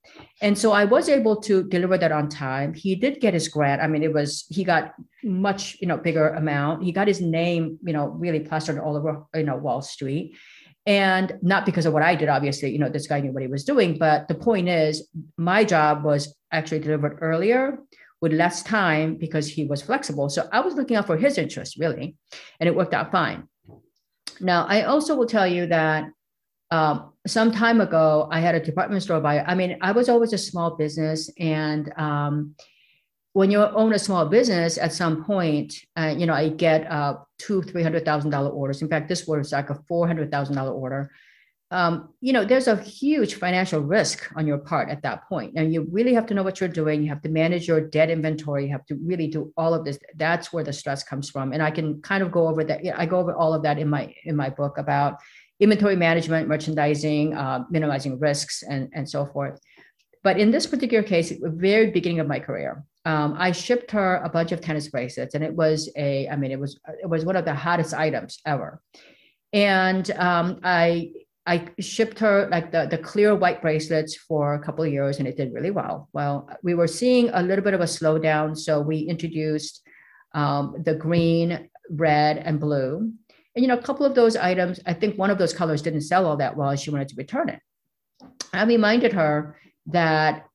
And 0.41 0.57
so 0.57 0.71
I 0.71 0.85
was 0.85 1.07
able 1.07 1.37
to 1.41 1.63
deliver 1.63 1.97
that 1.97 2.11
on 2.11 2.27
time. 2.27 2.73
He 2.73 2.95
did 2.95 3.21
get 3.21 3.33
his 3.33 3.47
grant. 3.47 3.81
I 3.81 3.87
mean, 3.87 4.03
it 4.03 4.13
was 4.13 4.45
he 4.49 4.63
got 4.63 4.93
much, 5.23 5.77
you 5.79 5.87
know, 5.87 5.97
bigger 5.97 6.29
amount. 6.29 6.83
He 6.83 6.91
got 6.91 7.07
his 7.07 7.21
name, 7.21 7.79
you 7.83 7.93
know, 7.93 8.07
really 8.07 8.41
plastered 8.41 8.79
all 8.79 8.97
over, 8.97 9.23
you 9.33 9.43
know, 9.43 9.55
Wall 9.55 9.81
Street. 9.81 10.35
And 10.85 11.39
not 11.41 11.65
because 11.65 11.85
of 11.85 11.93
what 11.93 12.03
I 12.03 12.15
did, 12.15 12.27
obviously, 12.27 12.71
you 12.71 12.79
know, 12.79 12.89
this 12.89 13.07
guy 13.07 13.21
knew 13.21 13.31
what 13.31 13.41
he 13.41 13.47
was 13.47 13.63
doing. 13.63 13.97
But 13.97 14.27
the 14.27 14.35
point 14.35 14.67
is, 14.67 15.07
my 15.37 15.63
job 15.63 16.03
was 16.03 16.35
actually 16.51 16.79
delivered 16.79 17.19
earlier 17.21 17.79
with 18.19 18.33
less 18.33 18.63
time 18.63 19.15
because 19.15 19.47
he 19.47 19.65
was 19.65 19.81
flexible. 19.81 20.29
So 20.29 20.47
I 20.51 20.59
was 20.59 20.75
looking 20.75 20.97
out 20.97 21.07
for 21.07 21.15
his 21.15 21.37
interest, 21.37 21.77
really, 21.77 22.17
and 22.59 22.67
it 22.67 22.75
worked 22.75 22.93
out 22.93 23.11
fine. 23.11 23.47
Now, 24.41 24.65
I 24.65 24.83
also 24.83 25.15
will 25.15 25.25
tell 25.25 25.47
you 25.47 25.67
that 25.67 26.05
um, 26.73 27.13
some 27.27 27.51
time 27.51 27.79
ago, 27.81 28.27
I 28.31 28.39
had 28.39 28.55
a 28.55 28.59
department 28.59 29.03
store 29.03 29.21
buyer. 29.21 29.45
I 29.47 29.53
mean, 29.53 29.77
I 29.81 29.91
was 29.91 30.09
always 30.09 30.33
a 30.33 30.39
small 30.39 30.75
business, 30.75 31.29
and 31.37 31.93
um, 31.97 32.55
when 33.33 33.51
you 33.51 33.59
own 33.61 33.93
a 33.93 33.99
small 33.99 34.25
business, 34.25 34.79
at 34.79 34.91
some 34.91 35.23
point, 35.23 35.75
uh, 35.95 36.15
you 36.17 36.25
know, 36.25 36.33
I 36.33 36.49
get 36.49 36.89
uh, 36.91 37.17
two, 37.37 37.61
three 37.61 37.83
hundred 37.83 38.05
thousand 38.05 38.31
dollar 38.31 38.49
orders. 38.49 38.81
In 38.81 38.89
fact, 38.89 39.07
this 39.07 39.27
was 39.27 39.51
like 39.51 39.69
a 39.69 39.79
four 39.87 40.07
hundred 40.07 40.31
thousand 40.31 40.55
dollar 40.55 40.71
order. 40.71 41.11
Um, 41.69 42.09
you 42.21 42.33
know, 42.33 42.45
there's 42.45 42.67
a 42.67 42.75
huge 42.75 43.35
financial 43.35 43.79
risk 43.79 44.31
on 44.35 44.45
your 44.45 44.59
part 44.59 44.89
at 44.89 45.01
that 45.03 45.27
point. 45.29 45.53
point, 45.53 45.57
and 45.57 45.73
you 45.73 45.87
really 45.91 46.13
have 46.13 46.27
to 46.27 46.33
know 46.33 46.43
what 46.43 46.59
you're 46.59 46.69
doing. 46.69 47.01
You 47.03 47.09
have 47.09 47.21
to 47.23 47.29
manage 47.29 47.67
your 47.67 47.81
debt 47.81 48.09
inventory. 48.09 48.65
You 48.65 48.71
have 48.71 48.85
to 48.87 48.95
really 48.95 49.27
do 49.27 49.51
all 49.57 49.73
of 49.73 49.85
this. 49.85 49.97
That's 50.15 50.51
where 50.53 50.63
the 50.63 50.73
stress 50.73 51.03
comes 51.03 51.29
from, 51.29 51.53
and 51.53 51.61
I 51.61 51.71
can 51.71 52.01
kind 52.01 52.23
of 52.23 52.31
go 52.31 52.47
over 52.47 52.63
that. 52.63 52.81
I 52.99 53.05
go 53.05 53.19
over 53.19 53.33
all 53.33 53.53
of 53.53 53.61
that 53.63 53.77
in 53.77 53.89
my 53.89 54.13
in 54.25 54.35
my 54.35 54.49
book 54.49 54.77
about 54.77 55.19
inventory 55.63 55.95
management, 55.95 56.47
merchandising, 56.47 57.33
uh, 57.33 57.63
minimizing 57.69 58.19
risks, 58.19 58.63
and, 58.63 58.89
and 58.93 59.09
so 59.09 59.25
forth. 59.25 59.59
But 60.23 60.39
in 60.39 60.51
this 60.51 60.65
particular 60.67 61.03
case, 61.03 61.31
at 61.31 61.41
the 61.41 61.49
very 61.49 61.91
beginning 61.91 62.19
of 62.19 62.27
my 62.27 62.39
career, 62.39 62.83
um, 63.05 63.35
I 63.37 63.51
shipped 63.51 63.91
her 63.91 64.21
a 64.23 64.29
bunch 64.29 64.51
of 64.51 64.61
tennis 64.61 64.87
bracelets, 64.87 65.35
and 65.35 65.43
it 65.43 65.53
was 65.53 65.89
a, 65.97 66.27
I 66.29 66.35
mean, 66.35 66.51
it 66.51 66.59
was 66.59 66.79
it 67.01 67.09
was 67.09 67.25
one 67.25 67.35
of 67.35 67.45
the 67.45 67.53
hottest 67.53 67.93
items 67.93 68.39
ever. 68.45 68.81
And 69.51 70.09
um, 70.11 70.59
I 70.63 71.11
I 71.45 71.67
shipped 71.79 72.19
her 72.19 72.47
like 72.49 72.71
the, 72.71 72.87
the 72.89 72.97
clear 72.97 73.35
white 73.35 73.61
bracelets 73.61 74.15
for 74.15 74.53
a 74.53 74.63
couple 74.65 74.85
of 74.85 74.91
years, 74.91 75.19
and 75.19 75.27
it 75.27 75.35
did 75.35 75.53
really 75.53 75.71
well. 75.71 76.07
Well, 76.13 76.49
we 76.63 76.73
were 76.73 76.87
seeing 76.87 77.29
a 77.29 77.43
little 77.43 77.63
bit 77.63 77.73
of 77.73 77.81
a 77.81 77.85
slowdown, 77.97 78.57
so 78.57 78.79
we 78.79 78.99
introduced 78.99 79.81
um, 80.33 80.81
the 80.85 80.95
green, 80.95 81.69
red, 81.89 82.37
and 82.37 82.59
blue. 82.59 83.11
And, 83.55 83.63
you 83.63 83.67
know, 83.67 83.77
a 83.77 83.81
couple 83.81 84.05
of 84.05 84.15
those 84.15 84.35
items, 84.35 84.79
I 84.85 84.93
think 84.93 85.17
one 85.17 85.29
of 85.29 85.37
those 85.37 85.53
colors 85.53 85.81
didn't 85.81 86.01
sell 86.01 86.25
all 86.25 86.37
that 86.37 86.57
well 86.57 86.75
she 86.75 86.89
wanted 86.89 87.09
to 87.09 87.15
return 87.15 87.49
it. 87.49 87.59
I 88.51 88.63
reminded 88.63 89.13
her 89.13 89.57
that 89.87 90.45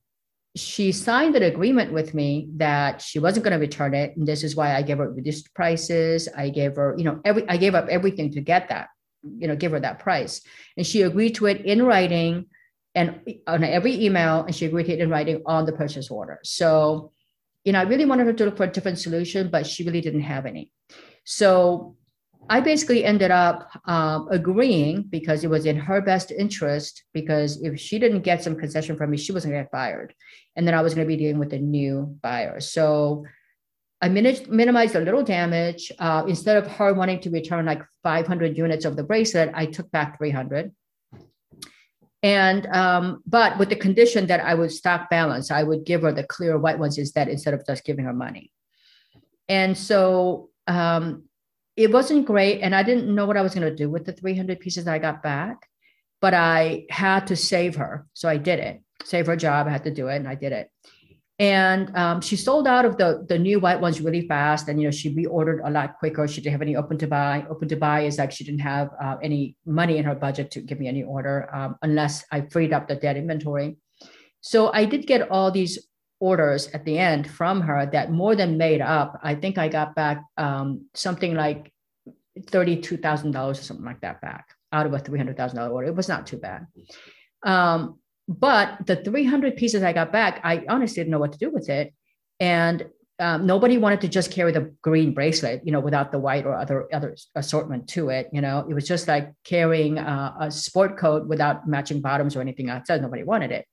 she 0.56 0.90
signed 0.90 1.36
an 1.36 1.42
agreement 1.42 1.92
with 1.92 2.14
me 2.14 2.48
that 2.56 3.00
she 3.00 3.18
wasn't 3.18 3.44
going 3.44 3.52
to 3.52 3.60
return 3.60 3.94
it. 3.94 4.16
And 4.16 4.26
this 4.26 4.42
is 4.42 4.56
why 4.56 4.74
I 4.74 4.82
gave 4.82 4.98
her 4.98 5.10
reduced 5.10 5.54
prices. 5.54 6.28
I 6.36 6.48
gave 6.48 6.76
her, 6.76 6.94
you 6.98 7.04
know, 7.04 7.20
every, 7.24 7.48
I 7.48 7.56
gave 7.56 7.74
up 7.74 7.88
everything 7.88 8.32
to 8.32 8.40
get 8.40 8.68
that, 8.70 8.88
you 9.22 9.46
know, 9.46 9.54
give 9.54 9.72
her 9.72 9.80
that 9.80 10.00
price. 10.00 10.40
And 10.76 10.86
she 10.86 11.02
agreed 11.02 11.36
to 11.36 11.46
it 11.46 11.64
in 11.64 11.84
writing 11.84 12.46
and 12.94 13.20
on 13.46 13.62
every 13.62 14.04
email. 14.04 14.42
And 14.42 14.54
she 14.54 14.66
agreed 14.66 14.86
to 14.86 14.94
it 14.94 15.00
in 15.00 15.10
writing 15.10 15.42
on 15.46 15.66
the 15.66 15.72
purchase 15.72 16.10
order. 16.10 16.40
So, 16.42 17.12
you 17.64 17.72
know, 17.72 17.80
I 17.80 17.84
really 17.84 18.06
wanted 18.06 18.26
her 18.26 18.32
to 18.32 18.44
look 18.46 18.56
for 18.56 18.64
a 18.64 18.72
different 18.72 18.98
solution, 18.98 19.50
but 19.50 19.66
she 19.66 19.84
really 19.84 20.00
didn't 20.00 20.22
have 20.22 20.46
any. 20.46 20.72
So 21.24 21.97
I 22.48 22.60
basically 22.60 23.04
ended 23.04 23.30
up 23.30 23.70
um, 23.86 24.28
agreeing 24.30 25.02
because 25.02 25.44
it 25.44 25.50
was 25.50 25.66
in 25.66 25.76
her 25.76 26.00
best 26.00 26.30
interest. 26.30 27.04
Because 27.12 27.60
if 27.62 27.78
she 27.78 27.98
didn't 27.98 28.22
get 28.22 28.42
some 28.42 28.56
concession 28.56 28.96
from 28.96 29.10
me, 29.10 29.16
she 29.16 29.32
wasn't 29.32 29.52
going 29.52 29.64
to 29.64 29.66
get 29.66 29.70
fired, 29.70 30.14
and 30.56 30.66
then 30.66 30.74
I 30.74 30.82
was 30.82 30.94
going 30.94 31.06
to 31.06 31.08
be 31.08 31.16
dealing 31.16 31.38
with 31.38 31.52
a 31.52 31.58
new 31.58 32.16
buyer. 32.22 32.60
So 32.60 33.24
I 34.00 34.08
minimized 34.08 34.94
a 34.94 35.00
little 35.00 35.24
damage. 35.24 35.90
Uh, 35.98 36.24
instead 36.28 36.56
of 36.56 36.70
her 36.72 36.94
wanting 36.94 37.20
to 37.20 37.30
return 37.30 37.66
like 37.66 37.82
500 38.02 38.56
units 38.56 38.84
of 38.84 38.96
the 38.96 39.02
bracelet, 39.02 39.50
I 39.54 39.66
took 39.66 39.90
back 39.90 40.18
300. 40.18 40.72
And 42.22 42.66
um, 42.66 43.22
but 43.26 43.58
with 43.58 43.68
the 43.68 43.76
condition 43.76 44.26
that 44.26 44.40
I 44.40 44.54
would 44.54 44.72
stock 44.72 45.08
balance, 45.10 45.50
I 45.50 45.62
would 45.62 45.84
give 45.84 46.02
her 46.02 46.12
the 46.12 46.24
clear 46.24 46.58
white 46.58 46.78
ones 46.78 46.98
instead, 46.98 47.28
instead 47.28 47.54
of 47.54 47.64
just 47.66 47.84
giving 47.84 48.04
her 48.06 48.12
money. 48.12 48.50
And 49.48 49.78
so 49.78 50.50
um, 50.66 51.27
it 51.78 51.90
wasn't 51.92 52.26
great 52.26 52.60
and 52.60 52.74
i 52.74 52.82
didn't 52.82 53.14
know 53.14 53.26
what 53.26 53.36
i 53.36 53.42
was 53.42 53.54
going 53.54 53.68
to 53.68 53.74
do 53.74 53.88
with 53.88 54.04
the 54.04 54.12
300 54.12 54.60
pieces 54.60 54.86
i 54.86 54.98
got 54.98 55.22
back 55.22 55.68
but 56.20 56.34
I 56.34 56.86
had 56.90 57.26
to 57.28 57.36
save 57.36 57.76
her. 57.76 58.06
So 58.14 58.28
I 58.28 58.36
did 58.36 58.58
it, 58.58 58.82
save 59.04 59.26
her 59.26 59.36
job. 59.36 59.66
I 59.66 59.70
had 59.70 59.84
to 59.84 59.94
do 59.94 60.08
it 60.08 60.16
and 60.16 60.28
I 60.28 60.34
did 60.34 60.52
it. 60.52 60.70
And 61.40 61.96
um, 61.96 62.20
she 62.20 62.34
sold 62.34 62.66
out 62.66 62.84
of 62.84 62.96
the, 62.96 63.24
the 63.28 63.38
new 63.38 63.60
white 63.60 63.80
ones 63.80 64.00
really 64.00 64.26
fast. 64.26 64.68
And, 64.68 64.80
you 64.80 64.88
know, 64.88 64.90
she 64.90 65.14
reordered 65.14 65.60
a 65.64 65.70
lot 65.70 65.96
quicker. 66.00 66.26
She 66.26 66.40
didn't 66.40 66.50
have 66.50 66.62
any 66.62 66.74
open 66.74 66.98
to 66.98 67.06
buy. 67.06 67.46
Open 67.48 67.68
to 67.68 67.76
buy 67.76 68.00
is 68.00 68.18
like 68.18 68.32
she 68.32 68.42
didn't 68.42 68.60
have 68.60 68.90
uh, 69.00 69.18
any 69.22 69.54
money 69.64 69.98
in 69.98 70.04
her 70.04 70.16
budget 70.16 70.50
to 70.52 70.60
give 70.60 70.80
me 70.80 70.88
any 70.88 71.04
order 71.04 71.48
um, 71.54 71.76
unless 71.82 72.24
I 72.32 72.40
freed 72.40 72.72
up 72.72 72.88
the 72.88 72.96
dead 72.96 73.16
inventory. 73.16 73.76
So 74.40 74.72
I 74.72 74.84
did 74.84 75.06
get 75.06 75.30
all 75.30 75.52
these 75.52 75.78
orders 76.20 76.68
at 76.68 76.84
the 76.84 76.98
end 76.98 77.30
from 77.30 77.60
her 77.60 77.86
that 77.92 78.10
more 78.10 78.34
than 78.34 78.58
made 78.58 78.80
up. 78.80 79.18
I 79.22 79.34
think 79.34 79.58
I 79.58 79.68
got 79.68 79.94
back 79.94 80.24
um, 80.36 80.86
something 80.94 81.34
like 81.34 81.72
$32,000 82.38 83.50
or 83.50 83.54
something 83.54 83.86
like 83.86 84.00
that 84.00 84.20
back 84.20 84.46
out 84.72 84.86
of 84.86 84.92
a 84.92 84.98
$300,000 84.98 85.70
order. 85.70 85.88
It 85.88 85.94
was 85.94 86.08
not 86.08 86.26
too 86.26 86.38
bad. 86.38 86.66
Um, 87.44 87.98
but 88.28 88.86
the 88.86 88.96
300 88.96 89.56
pieces 89.56 89.82
I 89.82 89.92
got 89.92 90.12
back, 90.12 90.40
I 90.44 90.64
honestly 90.68 90.96
didn't 90.96 91.12
know 91.12 91.18
what 91.18 91.32
to 91.32 91.38
do 91.38 91.50
with 91.50 91.68
it. 91.68 91.94
And 92.40 92.86
um, 93.20 93.46
nobody 93.46 93.78
wanted 93.78 94.00
to 94.02 94.08
just 94.08 94.30
carry 94.30 94.52
the 94.52 94.72
green 94.82 95.12
bracelet, 95.12 95.62
you 95.64 95.72
know, 95.72 95.80
without 95.80 96.12
the 96.12 96.20
white 96.20 96.46
or 96.46 96.54
other 96.54 96.86
other 96.92 97.16
assortment 97.34 97.88
to 97.88 98.10
it. 98.10 98.28
You 98.32 98.40
know, 98.40 98.64
it 98.68 98.74
was 98.74 98.86
just 98.86 99.08
like 99.08 99.32
carrying 99.44 99.98
uh, 99.98 100.34
a 100.40 100.50
sport 100.52 100.98
coat 100.98 101.26
without 101.26 101.66
matching 101.66 102.00
bottoms 102.00 102.36
or 102.36 102.40
anything 102.40 102.70
outside. 102.70 103.02
Nobody 103.02 103.24
wanted 103.24 103.50
it. 103.50 103.66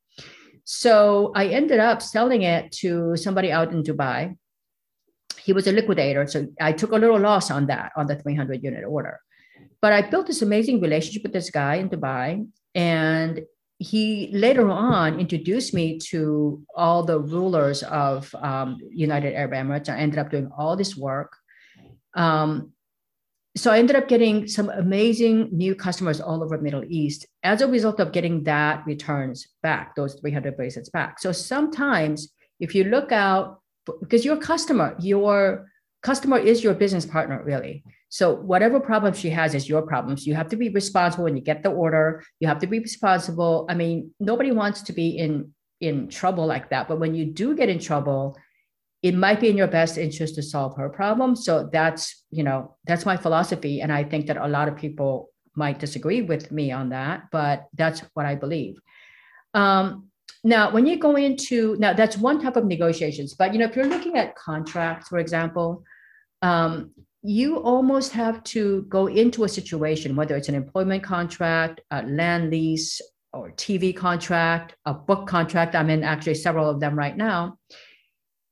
So 0.66 1.32
I 1.36 1.48
ended 1.48 1.80
up 1.80 2.02
selling 2.02 2.42
it 2.42 2.72
to 2.84 3.16
somebody 3.16 3.52
out 3.52 3.72
in 3.72 3.84
Dubai. 3.84 4.36
He 5.40 5.54
was 5.54 5.68
a 5.68 5.72
liquidator. 5.72 6.26
So 6.28 6.48
I 6.60 6.72
took 6.74 6.92
a 6.92 6.98
little 6.98 7.20
loss 7.20 7.52
on 7.52 7.68
that, 7.68 7.92
on 7.96 8.08
the 8.08 8.16
300 8.16 8.64
unit 8.64 8.84
order. 8.84 9.20
But 9.80 9.94
I 9.94 10.02
built 10.02 10.26
this 10.26 10.42
amazing 10.42 10.82
relationship 10.82 11.22
with 11.22 11.34
this 11.34 11.52
guy 11.52 11.76
in 11.76 11.90
Dubai. 11.90 12.48
And 12.74 13.42
he 13.78 14.30
later 14.34 14.70
on 14.70 15.20
introduced 15.20 15.74
me 15.74 16.00
to 16.10 16.66
all 16.76 17.04
the 17.04 17.20
rulers 17.20 17.84
of 17.84 18.34
um, 18.36 18.78
United 18.90 19.36
Arab 19.36 19.52
Emirates. 19.52 19.90
I 19.90 20.00
ended 20.00 20.18
up 20.18 20.32
doing 20.32 20.50
all 20.58 20.76
this 20.76 20.98
work. 20.98 21.36
Um, 22.16 22.72
so 23.58 23.72
I 23.72 23.80
ended 23.80 23.96
up 23.96 24.08
getting 24.08 24.48
some 24.48 24.70
amazing 24.70 25.50
new 25.52 25.76
customers 25.76 26.20
all 26.20 26.44
over 26.44 26.58
Middle 26.58 26.84
East 26.88 27.26
as 27.44 27.62
a 27.62 27.68
result 27.68 28.00
of 28.00 28.12
getting 28.12 28.44
that 28.44 28.86
returns 28.86 29.48
back, 29.64 29.96
those 29.96 30.16
300 30.16 30.58
bracelets 30.58 30.90
back. 30.90 31.20
So 31.20 31.32
sometimes 31.32 32.34
if 32.60 32.76
you 32.76 32.84
look 32.86 33.12
out, 33.12 33.62
because 34.02 34.26
your 34.26 34.38
customer, 34.38 34.96
your 35.00 35.68
customer 36.04 36.38
is 36.38 36.64
your 36.64 36.74
business 36.74 37.06
partner, 37.06 37.44
really. 37.44 37.84
So 38.10 38.36
whatever 38.36 38.80
problem 38.80 39.14
she 39.14 39.30
has 39.30 39.56
is 39.56 39.70
your 39.70 39.84
problems. 39.84 40.28
You 40.28 40.36
have 40.36 40.50
to 40.50 40.58
be 40.58 40.70
responsible 40.70 41.24
when 41.24 41.38
you 41.38 41.44
get 41.44 41.64
the 41.64 41.72
order. 41.72 42.24
You 42.40 42.48
have 42.48 42.60
to 42.60 42.68
be 42.68 42.80
responsible. 42.80 43.66
I 43.70 43.74
mean, 43.74 44.12
nobody 44.20 44.52
wants 44.52 44.82
to 44.84 44.94
be 44.94 45.18
in 45.18 45.54
in 45.82 46.08
trouble 46.08 46.46
like 46.46 46.70
that. 46.70 46.88
But 46.88 47.00
when 47.00 47.16
you 47.16 47.26
do 47.26 47.56
get 47.56 47.70
in 47.70 47.80
trouble, 47.80 48.38
it 49.06 49.14
might 49.14 49.40
be 49.40 49.50
in 49.50 49.56
your 49.56 49.68
best 49.68 50.00
interest 50.00 50.34
to 50.34 50.42
solve 50.42 50.76
her 50.76 50.90
problem. 50.90 51.36
So 51.36 51.70
that's, 51.72 52.24
you 52.32 52.42
know, 52.42 52.76
that's 52.88 53.06
my 53.06 53.16
philosophy. 53.16 53.80
And 53.82 53.94
I 53.94 54.04
think 54.04 54.26
that 54.26 54.38
a 54.38 54.48
lot 54.48 54.68
of 54.68 54.76
people 54.76 55.30
might 55.56 55.78
disagree 55.78 56.24
with 56.24 56.52
me 56.52 56.72
on 56.72 56.90
that, 56.90 57.26
but 57.32 57.68
that's 57.76 58.00
what 58.16 58.26
I 58.26 58.34
believe. 58.34 58.80
Um, 59.54 60.08
now, 60.44 60.72
when 60.72 60.88
you 60.88 60.98
go 60.98 61.16
into 61.18 61.76
now, 61.78 61.94
that's 61.94 62.18
one 62.18 62.42
type 62.42 62.56
of 62.56 62.66
negotiations. 62.66 63.36
But 63.36 63.54
you 63.54 63.60
know, 63.60 63.66
if 63.66 63.76
you're 63.76 63.86
looking 63.86 64.18
at 64.18 64.36
contracts, 64.36 65.10
for 65.10 65.20
example, 65.20 65.84
um, 66.42 66.90
you 67.22 67.58
almost 67.58 68.12
have 68.14 68.44
to 68.56 68.88
go 68.90 69.06
into 69.06 69.44
a 69.44 69.50
situation, 69.50 70.16
whether 70.16 70.36
it's 70.36 70.50
an 70.50 70.56
employment 70.56 71.04
contract, 71.04 71.80
a 71.92 72.02
land 72.08 72.50
lease, 72.50 73.02
or 73.34 73.52
TV 73.52 73.96
contract, 73.96 74.76
a 74.86 74.96
book 74.96 75.28
contract. 75.28 75.76
I'm 75.76 75.92
in 75.92 76.04
actually 76.04 76.36
several 76.36 76.68
of 76.68 76.80
them 76.80 76.98
right 76.98 77.16
now 77.16 77.60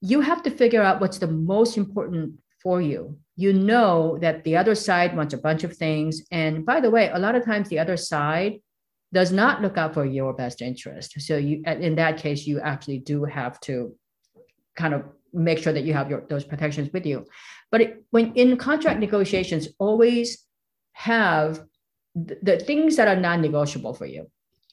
you 0.04 0.20
have 0.20 0.44
to 0.44 0.52
figure 0.52 0.84
out 0.84 1.00
what's 1.00 1.18
the 1.18 1.28
most 1.28 1.78
important 1.78 2.34
for 2.62 2.82
you. 2.82 3.18
You 3.38 3.54
know 3.54 4.18
that 4.20 4.44
the 4.44 4.58
other 4.58 4.76
side 4.76 5.16
wants 5.16 5.34
a 5.34 5.38
bunch 5.38 5.63
of 5.63 5.78
things. 5.78 6.22
And 6.30 6.66
by 6.66 6.82
the 6.82 6.89
way, 6.89 7.10
a 7.10 7.18
lot 7.18 7.36
of 7.36 7.46
times 7.46 7.70
the 7.70 7.80
other 7.80 7.96
side 7.96 8.60
does 9.13 9.32
not 9.32 9.62
look 9.62 9.78
out 9.78 9.94
for 9.94 10.06
your 10.06 10.34
best 10.34 10.62
interest. 10.62 11.22
So 11.22 11.38
you 11.38 11.63
in 11.66 11.96
that 11.96 12.18
case, 12.18 12.46
you 12.46 12.60
actually 12.60 13.00
do 13.00 13.24
have 13.24 13.62
to 13.62 13.96
kind 14.76 14.94
of 14.94 15.04
make 15.32 15.60
sure 15.60 15.72
that 15.72 15.86
you 15.86 15.94
have 15.94 16.10
your 16.10 16.26
those 16.28 16.44
protections 16.44 16.92
with 16.92 17.06
you. 17.06 17.26
But 17.72 17.82
it, 17.82 18.04
when 18.10 18.34
in 18.34 18.58
contract 18.58 19.00
negotiations, 19.00 19.70
always 19.80 20.46
have 20.94 21.63
the, 22.13 22.38
the 22.42 22.60
things 22.60 22.98
that 22.98 23.08
are 23.08 23.16
non-negotiable 23.16 23.94
for 23.94 24.06
you. 24.06 24.30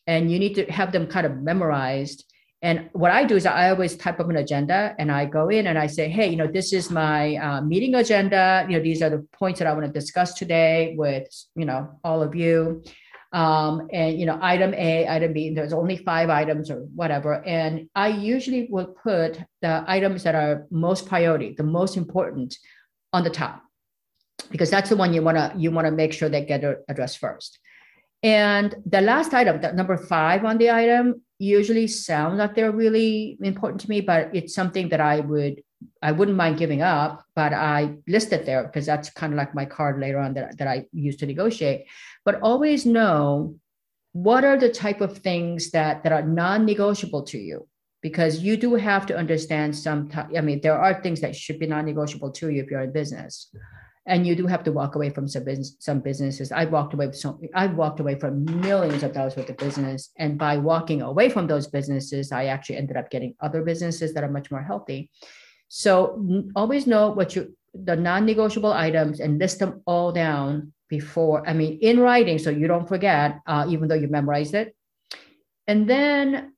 And 0.09 0.31
you 0.31 0.41
need 0.41 0.55
to 0.57 0.65
have 0.73 0.91
them 0.91 1.07
kind 1.07 1.25
of 1.25 1.37
memorized 1.37 2.25
and 2.63 2.91
what 2.93 3.11
I 3.11 3.25
do 3.25 3.37
is 3.37 3.47
I 3.47 3.71
always 3.71 3.97
type 3.97 4.21
up 4.21 4.29
an 4.29 4.37
agenda 4.37 4.95
and 4.99 5.11
I 5.11 5.25
go 5.25 5.49
in 5.49 5.67
and 5.67 5.79
I 5.79 5.87
say, 5.87 6.11
hey, 6.11 6.29
you 6.29 6.37
know, 6.37 6.47
this 6.47 6.75
is 6.75 6.91
my 6.91 7.37
uh, 7.37 7.63
meeting 7.63 7.95
agenda. 7.95 8.67
You 8.69 8.77
know, 8.77 8.83
these 8.83 9.01
are 9.01 9.09
the 9.09 9.27
points 9.33 9.61
that 9.61 9.69
I 9.69 9.73
want 9.73 9.87
to 9.87 9.93
discuss 9.93 10.35
today 10.35 10.95
with, 10.99 11.27
you 11.55 11.65
know, 11.65 11.99
all 12.05 12.23
of 12.23 12.35
you. 12.35 12.85
Um, 13.33 13.89
and, 13.93 14.19
you 14.19 14.27
know, 14.27 14.39
item 14.43 14.75
A, 14.75 15.09
item 15.09 15.33
B, 15.33 15.55
there's 15.55 15.73
only 15.73 15.97
five 15.97 16.29
items 16.29 16.71
or 16.71 16.81
whatever. 16.95 17.43
And 17.47 17.89
I 17.95 18.09
usually 18.09 18.69
will 18.71 18.89
put 19.03 19.39
the 19.63 19.85
items 19.87 20.25
that 20.25 20.35
are 20.35 20.67
most 20.71 21.07
priority, 21.07 21.55
the 21.57 21.63
most 21.63 21.97
important 21.97 22.59
on 23.13 23.25
the 23.25 23.31
top, 23.31 23.63
because 24.51 24.69
that's 24.69 24.91
the 24.91 24.97
one 24.97 25.15
you 25.15 25.23
want 25.23 25.39
to, 25.39 25.53
you 25.57 25.71
want 25.71 25.87
to 25.87 25.93
make 25.93 26.13
sure 26.13 26.29
they 26.29 26.45
get 26.45 26.63
addressed 26.89 27.19
first. 27.19 27.59
And 28.23 28.77
the 28.85 29.01
last 29.01 29.33
item, 29.33 29.61
the 29.61 29.73
number 29.73 29.97
five 29.97 30.45
on 30.45 30.59
the 30.59 30.71
item, 30.71 31.23
usually 31.39 31.87
sounds 31.87 32.39
like 32.39 32.55
they're 32.55 32.71
really 32.71 33.39
important 33.43 33.81
to 33.81 33.89
me, 33.89 34.03
but 34.03 34.35
it's 34.35 34.55
something 34.55 34.91
that 34.91 35.01
I 35.01 35.21
would 35.21 35.63
I 36.03 36.13
wouldn't 36.13 36.37
mind 36.37 36.59
giving 36.59 36.83
up, 36.83 37.25
but 37.35 37.55
I 37.55 37.97
list 38.07 38.35
it 38.35 38.45
there 38.45 38.65
because 38.65 38.85
that's 38.85 39.09
kind 39.09 39.33
of 39.33 39.39
like 39.39 39.55
my 39.55 39.65
card 39.65 39.99
later 39.99 40.19
on 40.19 40.35
that, 40.35 40.59
that 40.59 40.69
I 40.69 40.85
use 40.93 41.17
to 41.17 41.27
negotiate. 41.27 41.87
But 42.23 42.43
always 42.43 42.85
know 42.85 43.57
what 44.13 44.45
are 44.45 44.59
the 44.59 44.69
type 44.69 45.01
of 45.01 45.19
things 45.19 45.71
that 45.71 46.03
that 46.03 46.13
are 46.13 46.23
non-negotiable 46.23 47.23
to 47.23 47.39
you 47.39 47.67
because 48.03 48.41
you 48.41 48.57
do 48.57 48.75
have 48.75 49.07
to 49.07 49.17
understand 49.17 49.77
some 49.77 50.11
i 50.37 50.41
mean 50.41 50.61
there 50.63 50.79
are 50.79 51.01
things 51.01 51.21
that 51.21 51.37
should 51.37 51.59
be 51.59 51.67
non-negotiable 51.67 52.31
to 52.31 52.51
you 52.51 52.63
if 52.63 52.71
you're 52.71 52.81
in 52.81 52.93
business 52.93 53.55
and 54.11 54.27
you 54.27 54.35
do 54.35 54.47
have 54.47 54.65
to 54.65 54.73
walk 54.73 54.97
away 54.97 55.09
from 55.09 55.29
some 55.29 55.45
business, 55.45 55.77
some 55.79 56.01
businesses. 56.01 56.51
I 56.51 56.65
walked 56.65 56.95
away 56.95 57.13
from 57.13 57.39
I've 57.55 57.77
walked 57.77 58.01
away 58.01 58.19
from 58.19 58.45
millions 58.61 59.05
of 59.05 59.13
dollars 59.15 59.37
worth 59.37 59.49
of 59.49 59.57
business, 59.57 60.11
and 60.19 60.37
by 60.37 60.59
walking 60.59 61.01
away 61.01 61.31
from 61.31 61.47
those 61.47 61.69
businesses, 61.69 62.33
I 62.33 62.47
actually 62.47 62.79
ended 62.79 62.97
up 62.97 63.09
getting 63.09 63.35
other 63.41 63.63
businesses 63.63 64.13
that 64.15 64.25
are 64.25 64.31
much 64.39 64.51
more 64.51 64.63
healthy. 64.63 65.11
So 65.69 65.95
always 66.57 66.89
know 66.89 67.11
what 67.11 67.37
you 67.37 67.57
the 67.73 67.95
non-negotiable 67.95 68.73
items 68.73 69.21
and 69.21 69.39
list 69.39 69.61
them 69.61 69.81
all 69.87 70.11
down 70.11 70.73
before. 70.89 71.49
I 71.49 71.53
mean, 71.53 71.79
in 71.81 72.01
writing, 72.01 72.41
so 72.41 72.51
you 72.51 72.67
don't 72.67 72.89
forget, 72.89 73.39
uh, 73.47 73.67
even 73.71 73.87
though 73.87 73.95
you 74.03 74.09
memorized 74.09 74.55
it, 74.55 74.75
and 75.69 75.89
then 75.89 76.53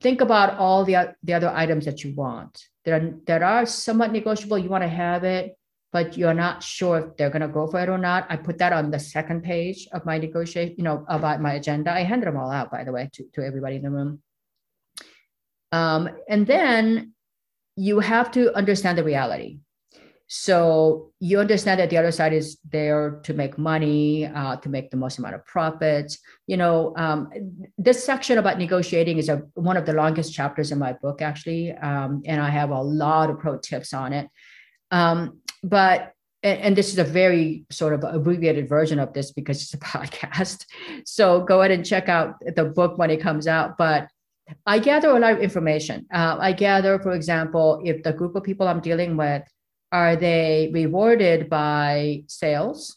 think 0.00 0.22
about 0.22 0.58
all 0.58 0.86
the 0.86 1.14
the 1.22 1.34
other 1.34 1.52
items 1.54 1.84
that 1.84 2.02
you 2.02 2.14
want. 2.14 2.64
That 2.86 2.92
are 2.96 3.14
that 3.26 3.42
are 3.42 3.66
somewhat 3.66 4.10
negotiable. 4.10 4.56
You 4.58 4.70
want 4.70 4.84
to 4.84 4.88
have 5.04 5.24
it 5.24 5.56
but 5.94 6.18
you're 6.18 6.34
not 6.34 6.60
sure 6.60 6.98
if 6.98 7.16
they're 7.16 7.30
going 7.30 7.40
to 7.40 7.46
go 7.46 7.68
for 7.68 7.80
it 7.80 7.88
or 7.88 7.96
not. 7.96 8.26
I 8.28 8.36
put 8.36 8.58
that 8.58 8.72
on 8.72 8.90
the 8.90 8.98
second 8.98 9.44
page 9.44 9.86
of 9.92 10.04
my 10.04 10.18
negotiation, 10.18 10.74
you 10.76 10.82
know, 10.82 11.06
about 11.08 11.40
my 11.40 11.52
agenda. 11.52 11.92
I 11.92 12.02
handed 12.02 12.26
them 12.26 12.36
all 12.36 12.50
out, 12.50 12.72
by 12.72 12.82
the 12.82 12.90
way, 12.90 13.08
to, 13.12 13.22
to 13.34 13.46
everybody 13.46 13.76
in 13.76 13.82
the 13.82 13.92
room. 13.92 14.20
Um, 15.70 16.10
and 16.28 16.48
then 16.48 17.12
you 17.76 18.00
have 18.00 18.32
to 18.32 18.52
understand 18.56 18.98
the 18.98 19.04
reality. 19.04 19.60
So 20.26 21.12
you 21.20 21.38
understand 21.38 21.78
that 21.78 21.90
the 21.90 21.98
other 21.98 22.10
side 22.10 22.32
is 22.32 22.58
there 22.68 23.20
to 23.22 23.32
make 23.32 23.56
money, 23.56 24.26
uh, 24.26 24.56
to 24.56 24.68
make 24.68 24.90
the 24.90 24.96
most 24.96 25.18
amount 25.18 25.36
of 25.36 25.46
profits. 25.46 26.18
You 26.48 26.56
know, 26.56 26.92
um, 26.96 27.30
this 27.78 28.04
section 28.04 28.38
about 28.38 28.58
negotiating 28.58 29.18
is 29.18 29.28
a, 29.28 29.42
one 29.54 29.76
of 29.76 29.86
the 29.86 29.92
longest 29.92 30.34
chapters 30.34 30.72
in 30.72 30.78
my 30.80 30.94
book, 30.94 31.22
actually, 31.22 31.70
um, 31.70 32.22
and 32.26 32.40
I 32.40 32.50
have 32.50 32.70
a 32.70 32.82
lot 32.82 33.30
of 33.30 33.38
pro 33.38 33.58
tips 33.58 33.94
on 33.94 34.12
it. 34.12 34.28
Um, 34.90 35.40
but 35.62 36.14
and, 36.44 36.76
this 36.76 36.92
is 36.92 36.98
a 36.98 37.04
very 37.04 37.64
sort 37.70 37.94
of 37.94 38.04
abbreviated 38.04 38.68
version 38.68 38.98
of 38.98 39.12
this 39.14 39.32
because 39.32 39.62
it's 39.62 39.74
a 39.74 39.78
podcast. 39.92 40.66
So 41.06 41.40
go 41.40 41.60
ahead 41.60 41.70
and 41.70 41.84
check 41.84 42.08
out 42.08 42.34
the 42.54 42.66
book 42.66 42.98
when 42.98 43.10
it 43.10 43.20
comes 43.20 43.46
out. 43.46 43.78
But 43.78 44.08
I 44.66 44.78
gather 44.78 45.08
a 45.08 45.18
lot 45.18 45.32
of 45.32 45.40
information. 45.40 46.06
Uh, 46.12 46.36
I 46.38 46.52
gather, 46.52 46.98
for 46.98 47.12
example, 47.12 47.80
if 47.84 48.02
the 48.02 48.12
group 48.12 48.36
of 48.36 48.44
people 48.44 48.68
I'm 48.68 48.80
dealing 48.80 49.16
with 49.16 49.42
are 49.90 50.16
they 50.16 50.70
rewarded 50.74 51.48
by 51.48 52.24
sales, 52.26 52.96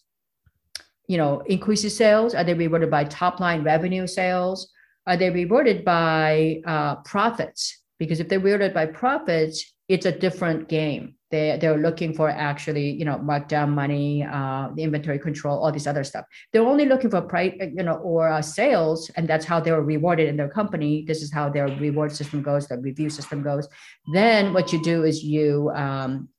you 1.08 1.18
know, 1.18 1.42
increases 1.42 1.96
sales? 1.96 2.34
Are 2.34 2.44
they 2.44 2.56
rewarded 2.56 2.90
by 2.90 3.04
top 3.04 3.40
line 3.40 3.64
revenue 3.64 4.08
sales? 4.08 4.72
Are 5.06 5.16
they 5.16 5.30
rewarded 5.30 5.86
by 5.86 6.62
uh, 6.66 6.96
profits? 7.06 7.84
Because 8.00 8.20
if 8.20 8.28
they're 8.28 8.40
rewarded 8.40 8.74
by 8.74 8.88
profits, 8.88 9.74
it's 9.88 10.08
a 10.08 10.12
different 10.12 10.68
game 10.68 11.17
they 11.30 11.58
they're 11.60 11.78
looking 11.78 12.14
for 12.14 12.30
actually 12.30 12.92
you 12.92 13.06
know 13.06 13.18
markdown 13.18 13.70
money 13.70 14.24
uh, 14.24 14.70
the 14.76 14.84
inventory 14.84 15.20
control 15.20 15.60
all 15.60 15.72
this 15.72 15.88
other 15.88 16.04
stuff. 16.04 16.26
They're 16.52 16.66
only 16.66 16.86
looking 16.86 17.10
for 17.10 17.22
price 17.22 17.54
you 17.60 17.84
know 17.84 17.96
or 17.96 18.30
uh, 18.30 18.42
sales 18.42 19.10
and 19.16 19.28
that's 19.28 19.46
how 19.46 19.60
they're 19.60 19.82
rewarded 19.82 20.30
in 20.30 20.38
their 20.38 20.50
company. 20.50 21.04
This 21.08 21.22
is 21.22 21.32
how 21.32 21.50
their 21.50 21.68
reward 21.68 22.12
system 22.12 22.42
goes 22.42 22.68
the 22.68 22.78
review 22.78 23.10
system 23.10 23.44
goes. 23.44 23.68
Then 24.14 24.54
what 24.54 24.72
you 24.72 24.82
do 24.84 25.04
is 25.04 25.24
you 25.24 25.72
um, 25.76 26.30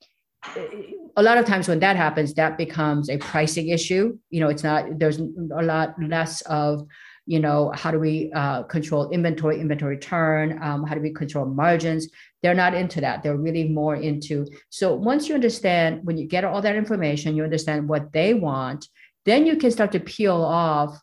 a 1.17 1.23
lot 1.23 1.37
of 1.37 1.45
times 1.45 1.69
when 1.69 1.81
that 1.81 1.97
happens 1.97 2.35
that 2.35 2.57
becomes 2.57 3.11
a 3.11 3.19
pricing 3.19 3.69
issue. 3.69 4.19
You 4.31 4.41
know 4.41 4.49
it's 4.49 4.65
not 4.65 4.99
there's 4.99 5.19
a 5.19 5.63
lot 5.63 5.95
less 6.01 6.41
of 6.43 6.87
you 7.29 7.39
know 7.39 7.71
how 7.75 7.91
do 7.91 7.99
we 7.99 8.33
uh, 8.35 8.63
control 8.65 9.11
inventory 9.11 9.61
inventory 9.61 9.99
turn 9.99 10.59
um, 10.63 10.85
how 10.85 10.95
do 10.95 11.01
we 11.03 11.13
control 11.13 11.45
margins 11.45 12.09
they're 12.43 12.55
not 12.55 12.75
into 12.75 13.01
that. 13.01 13.23
They're 13.23 13.37
really 13.37 13.69
more 13.69 13.97
into 13.97 14.47
so 14.71 14.95
once 14.95 15.29
you 15.29 15.35
understand 15.35 16.01
when 16.05 16.17
you 16.17 16.27
get 16.27 16.45
all 16.45 16.63
that 16.63 16.77
information 16.77 17.37
you 17.37 17.45
understand 17.45 17.89
what 17.89 18.13
they 18.13 18.35
want 18.35 18.87
then 19.25 19.47
you 19.47 19.57
can 19.57 19.71
start 19.71 19.93
to 19.93 20.01
peel 20.01 20.43
off 20.43 20.99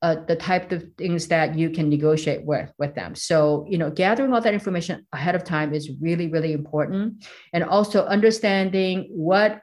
uh, 0.00 0.16
the 0.26 0.36
type 0.36 0.70
of 0.70 0.84
things 0.96 1.26
that 1.28 1.58
you 1.58 1.70
can 1.70 1.88
negotiate 1.88 2.44
with 2.44 2.70
with 2.78 2.94
them. 2.94 3.14
So 3.14 3.66
you 3.68 3.78
know 3.78 3.90
gathering 3.90 4.32
all 4.32 4.40
that 4.40 4.54
information 4.54 5.06
ahead 5.12 5.34
of 5.34 5.44
time 5.44 5.74
is 5.74 5.90
really 6.00 6.28
really 6.28 6.52
important. 6.52 7.26
And 7.52 7.64
also 7.64 8.04
understanding 8.04 9.08
what 9.10 9.60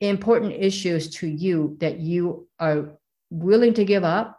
important 0.00 0.52
issues 0.52 1.10
to 1.10 1.28
you 1.28 1.76
that 1.80 2.00
you 2.00 2.48
are 2.58 2.98
willing 3.30 3.74
to 3.74 3.84
give 3.84 4.02
up 4.02 4.36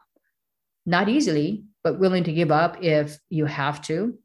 not 0.86 1.08
easily, 1.08 1.64
but 1.84 2.00
willing 2.00 2.26
to 2.26 2.34
give 2.34 2.52
up 2.52 2.84
if 2.84 3.18
you 3.30 3.46
have 3.46 3.82
to. 3.84 4.18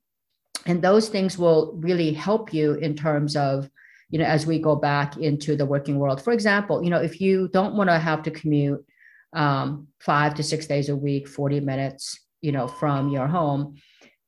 And 0.69 0.83
those 0.83 1.09
things 1.09 1.39
will 1.39 1.73
really 1.79 2.13
help 2.13 2.53
you 2.53 2.75
in 2.75 2.95
terms 2.95 3.37
of, 3.37 3.71
you 4.11 4.19
know, 4.19 4.27
as 4.27 4.47
we 4.47 4.59
go 4.59 4.77
back 4.77 5.17
into 5.17 5.57
the 5.57 5.65
working 5.65 5.99
world. 5.99 6.23
For 6.23 6.33
example, 6.33 6.85
you 6.85 6.91
know, 6.91 7.01
if 7.01 7.23
you 7.23 7.49
don't 7.49 7.75
want 7.75 7.89
to 7.89 7.99
have 7.99 8.23
to 8.25 8.31
commute 8.31 8.85
um, 9.33 9.89
five 9.99 10.35
to 10.35 10.43
six 10.43 10.67
days 10.67 10.91
a 10.91 10.97
week, 10.97 11.27
40 11.27 11.61
minutes, 11.61 12.21
you 12.43 12.53
know, 12.53 12.69
from 12.69 13.09
your 13.09 13.27
home, 13.27 13.77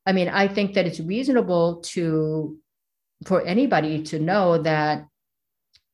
I 0.07 0.13
mean, 0.13 0.29
I 0.29 0.47
think 0.47 0.73
that 0.73 0.87
it's 0.87 0.99
reasonable 0.99 1.81
to 1.93 2.57
for 3.27 3.45
anybody 3.45 4.01
to 4.01 4.17
know 4.17 4.57
that 4.63 5.05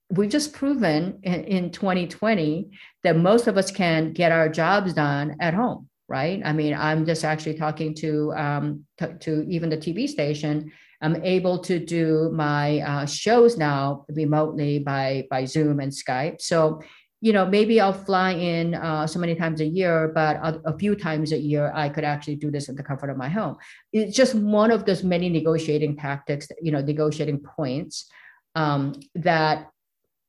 we've 0.09 0.29
just 0.29 0.53
proven 0.53 1.19
in, 1.23 1.43
in 1.43 1.71
2020 1.71 2.69
that 3.03 3.17
most 3.17 3.47
of 3.47 3.57
us 3.57 3.69
can 3.69 4.13
get 4.13 4.31
our 4.31 4.47
jobs 4.47 4.93
done 4.93 5.35
at 5.41 5.53
home 5.53 5.89
right? 6.07 6.41
I 6.43 6.53
mean, 6.53 6.73
I'm 6.73 7.05
just 7.05 7.23
actually 7.25 7.55
talking 7.55 7.93
to 7.95 8.33
um, 8.33 8.85
t- 8.97 9.17
to 9.21 9.45
even 9.49 9.69
the 9.69 9.77
TV 9.77 10.07
station. 10.07 10.71
I'm 11.01 11.23
able 11.23 11.59
to 11.59 11.79
do 11.79 12.31
my 12.33 12.79
uh, 12.79 13.05
shows 13.05 13.57
now 13.57 14.05
remotely 14.09 14.79
by 14.79 15.27
by 15.29 15.45
Zoom 15.45 15.79
and 15.79 15.91
Skype. 15.91 16.41
So, 16.41 16.81
you 17.21 17.33
know, 17.33 17.45
maybe 17.45 17.81
I'll 17.81 17.93
fly 17.93 18.31
in 18.31 18.75
uh, 18.75 19.05
so 19.05 19.19
many 19.19 19.35
times 19.35 19.61
a 19.61 19.65
year, 19.65 20.11
but 20.13 20.37
a, 20.37 20.61
a, 20.65 20.77
few 20.77 20.95
times 20.95 21.31
a 21.31 21.37
year 21.37 21.71
I 21.73 21.89
could 21.89 22.03
actually 22.03 22.35
do 22.35 22.51
this 22.51 22.69
in 22.69 22.75
the 22.75 22.83
comfort 22.83 23.09
of 23.09 23.17
my 23.17 23.27
home. 23.27 23.57
It's 23.91 24.15
just 24.15 24.35
one 24.35 24.71
of 24.71 24.85
those 24.85 25.03
many 25.03 25.29
negotiating 25.29 25.97
tactics, 25.97 26.47
you 26.61 26.71
know, 26.71 26.81
negotiating 26.81 27.39
points 27.39 28.07
um, 28.55 28.93
that 29.15 29.69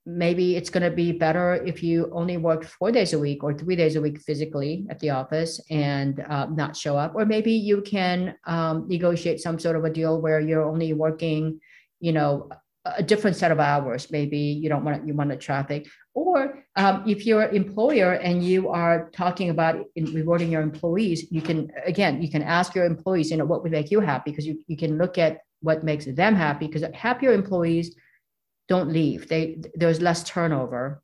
maybe 0.08 0.56
it's 0.56 0.70
going 0.70 0.82
to 0.82 0.90
be 0.90 1.12
better 1.12 1.56
if 1.66 1.82
you 1.82 2.08
only 2.12 2.38
work 2.38 2.64
four 2.64 2.90
days 2.90 3.12
a 3.12 3.18
week 3.18 3.44
or 3.44 3.52
three 3.52 3.76
days 3.76 3.94
a 3.94 4.00
week 4.00 4.18
physically 4.22 4.86
at 4.88 4.98
the 5.00 5.10
office 5.10 5.60
and 5.70 6.24
uh, 6.30 6.46
not 6.46 6.74
show 6.74 6.96
up. 6.96 7.14
Or 7.14 7.26
maybe 7.26 7.52
you 7.52 7.82
can 7.82 8.34
um, 8.46 8.88
negotiate 8.88 9.38
some 9.38 9.58
sort 9.58 9.76
of 9.76 9.84
a 9.84 9.90
deal 9.90 10.18
where 10.18 10.40
you're 10.40 10.64
only 10.64 10.94
working 10.94 11.60
you 12.00 12.12
know 12.12 12.48
a 12.86 13.02
different 13.02 13.36
set 13.36 13.50
of 13.50 13.60
hours. 13.60 14.10
Maybe 14.10 14.38
you 14.38 14.70
don't 14.70 14.82
want 14.82 15.02
to, 15.02 15.06
you 15.06 15.12
want 15.12 15.28
the 15.28 15.36
traffic. 15.36 15.86
Or 16.14 16.64
um, 16.76 17.04
if 17.06 17.26
you're 17.26 17.42
an 17.42 17.54
employer 17.54 18.12
and 18.12 18.42
you 18.42 18.70
are 18.70 19.10
talking 19.10 19.50
about 19.50 19.84
rewarding 19.94 20.50
your 20.50 20.62
employees 20.62 21.30
you 21.30 21.42
can 21.42 21.70
again 21.84 22.22
you 22.22 22.30
can 22.30 22.42
ask 22.42 22.74
your 22.74 22.86
employees 22.86 23.30
you 23.30 23.36
know 23.36 23.44
what 23.44 23.62
would 23.62 23.72
make 23.72 23.90
you 23.90 24.00
happy? 24.00 24.30
Because 24.30 24.46
you, 24.46 24.58
you 24.68 24.76
can 24.76 24.96
look 24.96 25.18
at 25.18 25.40
what 25.60 25.84
makes 25.84 26.06
them 26.06 26.34
happy. 26.34 26.66
Because 26.66 26.82
happier 26.94 27.32
employees 27.32 27.94
don't 28.68 28.90
leave. 28.90 29.28
They 29.28 29.58
there's 29.74 30.00
less 30.00 30.22
turnover. 30.24 31.02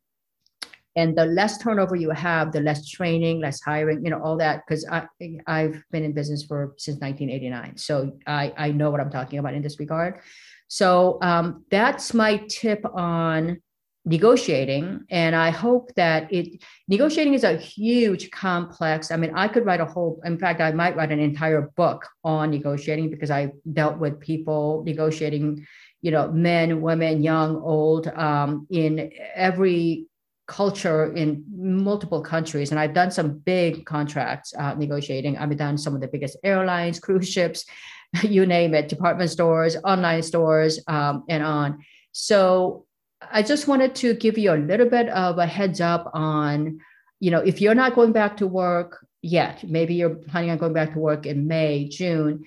And 0.97 1.19
the 1.19 1.25
less 1.25 1.59
turnover 1.59 1.97
you 1.97 2.11
have, 2.11 2.53
the 2.53 2.61
less 2.61 2.89
training, 2.89 3.41
less 3.41 3.61
hiring, 3.61 4.05
you 4.05 4.11
know, 4.11 4.23
all 4.23 4.37
that. 4.37 4.63
Because 4.65 4.87
I 4.87 5.09
I've 5.47 5.83
been 5.91 6.05
in 6.05 6.13
business 6.13 6.45
for 6.45 6.75
since 6.77 7.01
1989, 7.01 7.77
so 7.77 8.17
I 8.27 8.53
I 8.57 8.71
know 8.71 8.91
what 8.91 9.01
I'm 9.01 9.11
talking 9.11 9.39
about 9.39 9.55
in 9.55 9.63
this 9.63 9.81
regard. 9.81 10.21
So 10.69 11.19
um, 11.21 11.65
that's 11.71 12.15
my 12.15 12.39
tip 12.49 12.85
on 12.95 13.61
negotiating 14.07 15.01
and 15.09 15.35
i 15.35 15.49
hope 15.49 15.91
that 15.95 16.31
it 16.31 16.63
negotiating 16.89 17.33
is 17.33 17.43
a 17.43 17.57
huge 17.57 18.31
complex 18.31 19.11
i 19.11 19.17
mean 19.17 19.33
i 19.35 19.49
could 19.49 19.65
write 19.65 19.81
a 19.81 19.85
whole 19.85 20.21
in 20.27 20.37
fact 20.39 20.61
i 20.61 20.71
might 20.71 20.95
write 20.95 21.11
an 21.11 21.19
entire 21.19 21.71
book 21.75 22.07
on 22.23 22.51
negotiating 22.51 23.09
because 23.09 23.31
i 23.31 23.51
dealt 23.73 23.97
with 23.97 24.21
people 24.21 24.83
negotiating 24.85 25.67
you 26.05 26.11
know, 26.11 26.31
men, 26.31 26.83
women, 26.83 27.23
young, 27.23 27.57
old, 27.57 28.09
um, 28.09 28.67
in 28.69 29.11
every 29.35 30.07
culture 30.47 31.11
in 31.15 31.43
multiple 31.57 32.21
countries. 32.21 32.71
And 32.71 32.79
I've 32.79 32.93
done 32.93 33.11
some 33.11 33.39
big 33.39 33.87
contracts 33.87 34.53
uh, 34.53 34.75
negotiating. 34.75 35.39
I've 35.39 35.57
done 35.57 35.79
some 35.79 35.95
of 35.95 36.03
the 36.03 36.09
biggest 36.09 36.37
airlines, 36.45 37.01
cruise 37.01 37.27
ships, 37.27 37.65
you 38.23 38.45
name 38.45 38.75
it, 38.75 38.91
department 38.91 39.31
stores, 39.31 39.79
online 39.83 40.23
stores, 40.23 40.79
um, 40.89 41.25
and 41.31 41.43
on. 41.43 41.83
So 42.13 42.85
I 43.23 43.41
just 43.41 43.67
wanted 43.67 43.95
to 43.95 44.13
give 44.13 44.37
you 44.37 44.53
a 44.53 44.61
little 44.61 44.91
bit 44.91 45.09
of 45.09 45.39
a 45.39 45.47
heads 45.47 45.81
up 45.81 46.11
on, 46.13 46.81
you 47.19 47.31
know, 47.31 47.41
if 47.41 47.63
you're 47.63 47.75
not 47.75 47.95
going 47.95 48.13
back 48.13 48.37
to 48.37 48.47
work 48.47 49.07
yet, 49.23 49.65
maybe 49.67 49.95
you're 49.95 50.17
planning 50.17 50.51
on 50.51 50.59
going 50.59 50.75
back 50.75 50.93
to 50.93 50.99
work 50.99 51.25
in 51.25 51.49
May, 51.49 51.89
June 51.89 52.45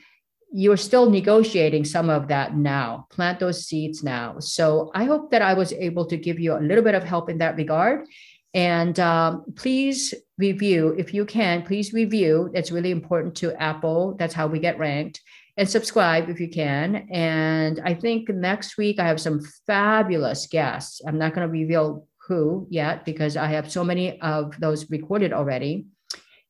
you're 0.51 0.77
still 0.77 1.10
negotiating 1.10 1.83
some 1.83 2.10
of 2.10 2.27
that 2.29 2.55
now. 2.55 3.07
Plant 3.10 3.39
those 3.39 3.65
seeds 3.65 4.03
now. 4.03 4.39
So 4.39 4.91
i 4.95 5.03
hope 5.03 5.31
that 5.31 5.41
i 5.41 5.53
was 5.53 5.73
able 5.73 6.05
to 6.05 6.17
give 6.17 6.39
you 6.39 6.57
a 6.57 6.60
little 6.60 6.83
bit 6.83 6.95
of 6.95 7.03
help 7.03 7.29
in 7.29 7.38
that 7.39 7.55
regard. 7.55 8.05
And 8.53 8.99
um, 8.99 9.45
please 9.55 10.13
review 10.38 10.95
if 10.97 11.13
you 11.13 11.25
can 11.25 11.63
please 11.63 11.93
review. 11.93 12.49
It's 12.53 12.71
really 12.71 12.91
important 12.91 13.36
to 13.38 13.53
apple. 13.62 14.15
That's 14.17 14.33
how 14.33 14.47
we 14.47 14.60
get 14.60 14.79
ranked. 14.79 15.21
And 15.57 15.67
subscribe 15.67 16.29
if 16.29 16.39
you 16.39 16.49
can. 16.49 17.07
And 17.12 17.81
i 17.83 17.93
think 17.93 18.29
next 18.29 18.77
week 18.77 18.99
i 18.99 19.07
have 19.07 19.19
some 19.19 19.41
fabulous 19.65 20.47
guests. 20.47 21.01
I'm 21.05 21.17
not 21.17 21.33
going 21.33 21.47
to 21.47 21.51
reveal 21.51 22.07
who 22.27 22.67
yet 22.69 23.05
because 23.05 23.38
i 23.38 23.47
have 23.47 23.71
so 23.71 23.83
many 23.83 24.19
of 24.21 24.60
those 24.60 24.89
recorded 24.89 25.33
already 25.33 25.88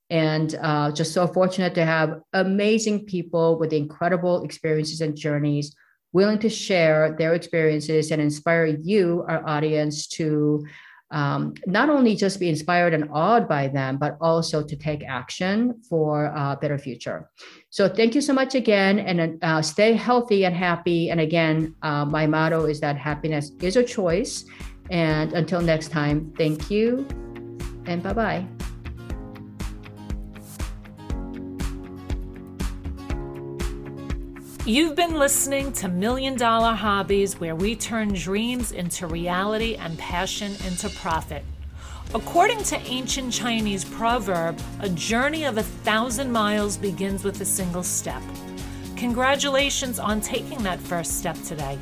and 0.10 0.56
uh, 0.62 0.92
just 0.92 1.14
so 1.14 1.28
fortunate 1.28 1.76
to 1.76 1.86
have 1.86 2.22
amazing 2.34 3.06
people 3.06 3.58
with 3.60 3.74
incredible 3.74 4.44
experiences 4.44 5.02
and 5.02 5.16
journeys 5.16 5.76
willing 6.14 6.40
to 6.40 6.50
share 6.50 7.16
their 7.18 7.34
experiences 7.34 8.12
and 8.12 8.22
inspire 8.22 8.66
you 8.66 9.26
our 9.28 9.48
audience 9.48 10.08
to 10.08 10.66
um, 11.12 11.54
not 11.66 11.90
only 11.90 12.16
just 12.16 12.40
be 12.40 12.50
inspired 12.50 12.94
and 12.94 13.10
awed 13.12 13.48
by 13.48 13.68
them 13.68 13.98
but 13.98 14.18
also 14.20 14.64
to 14.64 14.76
take 14.76 15.04
action 15.04 15.82
for 15.90 16.26
a 16.26 16.58
better 16.60 16.78
future. 16.78 17.30
So 17.70 17.88
thank 17.88 18.16
you 18.16 18.22
so 18.22 18.34
much 18.34 18.56
again 18.56 19.00
and 19.00 19.42
uh, 19.42 19.62
stay 19.62 19.94
healthy 19.94 20.46
and 20.46 20.56
happy. 20.56 21.10
And 21.10 21.22
again 21.22 21.76
uh, 21.82 22.06
my 22.06 22.28
motto 22.28 22.66
is 22.66 22.80
that 22.82 22.98
happiness 22.98 23.52
is 23.62 23.78
a 23.78 23.84
choice. 23.84 24.46
And 24.90 25.34
until 25.34 25.62
next 25.62 25.90
time 25.90 26.34
thank 26.38 26.72
you 26.72 27.08
and 27.86 28.04
bye 28.04 28.14
bye 28.14 28.67
You've 34.68 34.98
been 34.98 35.14
listening 35.14 35.72
to 35.74 35.88
Million 35.88 36.36
Dollar 36.36 36.74
Hobbies, 36.74 37.40
where 37.40 37.56
we 37.56 37.74
turn 37.74 38.10
dreams 38.10 38.74
into 38.74 39.08
reality 39.08 39.76
and 39.76 39.98
passion 39.98 40.58
into 40.66 40.90
profit. 40.90 41.46
According 42.14 42.64
to 42.64 42.78
ancient 42.82 43.32
Chinese 43.32 43.86
proverb, 43.86 44.60
a 44.82 44.90
journey 44.90 45.46
of 45.46 45.58
a 45.58 45.64
thousand 45.64 46.34
miles 46.34 46.76
begins 46.76 47.24
with 47.24 47.40
a 47.40 47.46
single 47.46 47.82
step. 47.82 48.22
Congratulations 48.98 50.00
on 50.00 50.20
taking 50.20 50.62
that 50.64 50.82
first 50.82 51.18
step 51.18 51.42
today. 51.44 51.80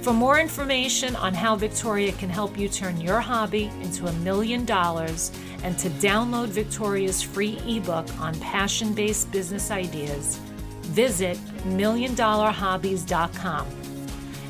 For 0.00 0.14
more 0.14 0.40
information 0.40 1.16
on 1.16 1.34
how 1.34 1.54
Victoria 1.54 2.12
can 2.12 2.30
help 2.30 2.58
you 2.58 2.70
turn 2.70 2.98
your 2.98 3.20
hobby 3.20 3.70
into 3.82 4.06
a 4.06 4.12
million 4.14 4.64
dollars 4.64 5.32
and 5.62 5.78
to 5.80 5.90
download 5.90 6.48
Victoria's 6.48 7.20
free 7.20 7.58
ebook 7.66 8.08
on 8.18 8.34
passion 8.40 8.94
based 8.94 9.30
business 9.32 9.70
ideas, 9.70 10.40
visit 10.86 11.36
milliondollarhobbies.com. 11.64 13.66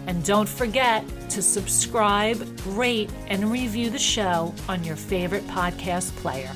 And 0.07 0.25
don't 0.25 0.49
forget 0.49 1.05
to 1.31 1.43
subscribe, 1.43 2.47
rate, 2.67 3.11
and 3.29 3.51
review 3.51 3.91
the 3.91 3.99
show 3.99 4.55
on 4.69 4.85
your 4.85 4.97
favorite 4.97 5.47
podcast 5.49 6.15
player. 6.17 6.53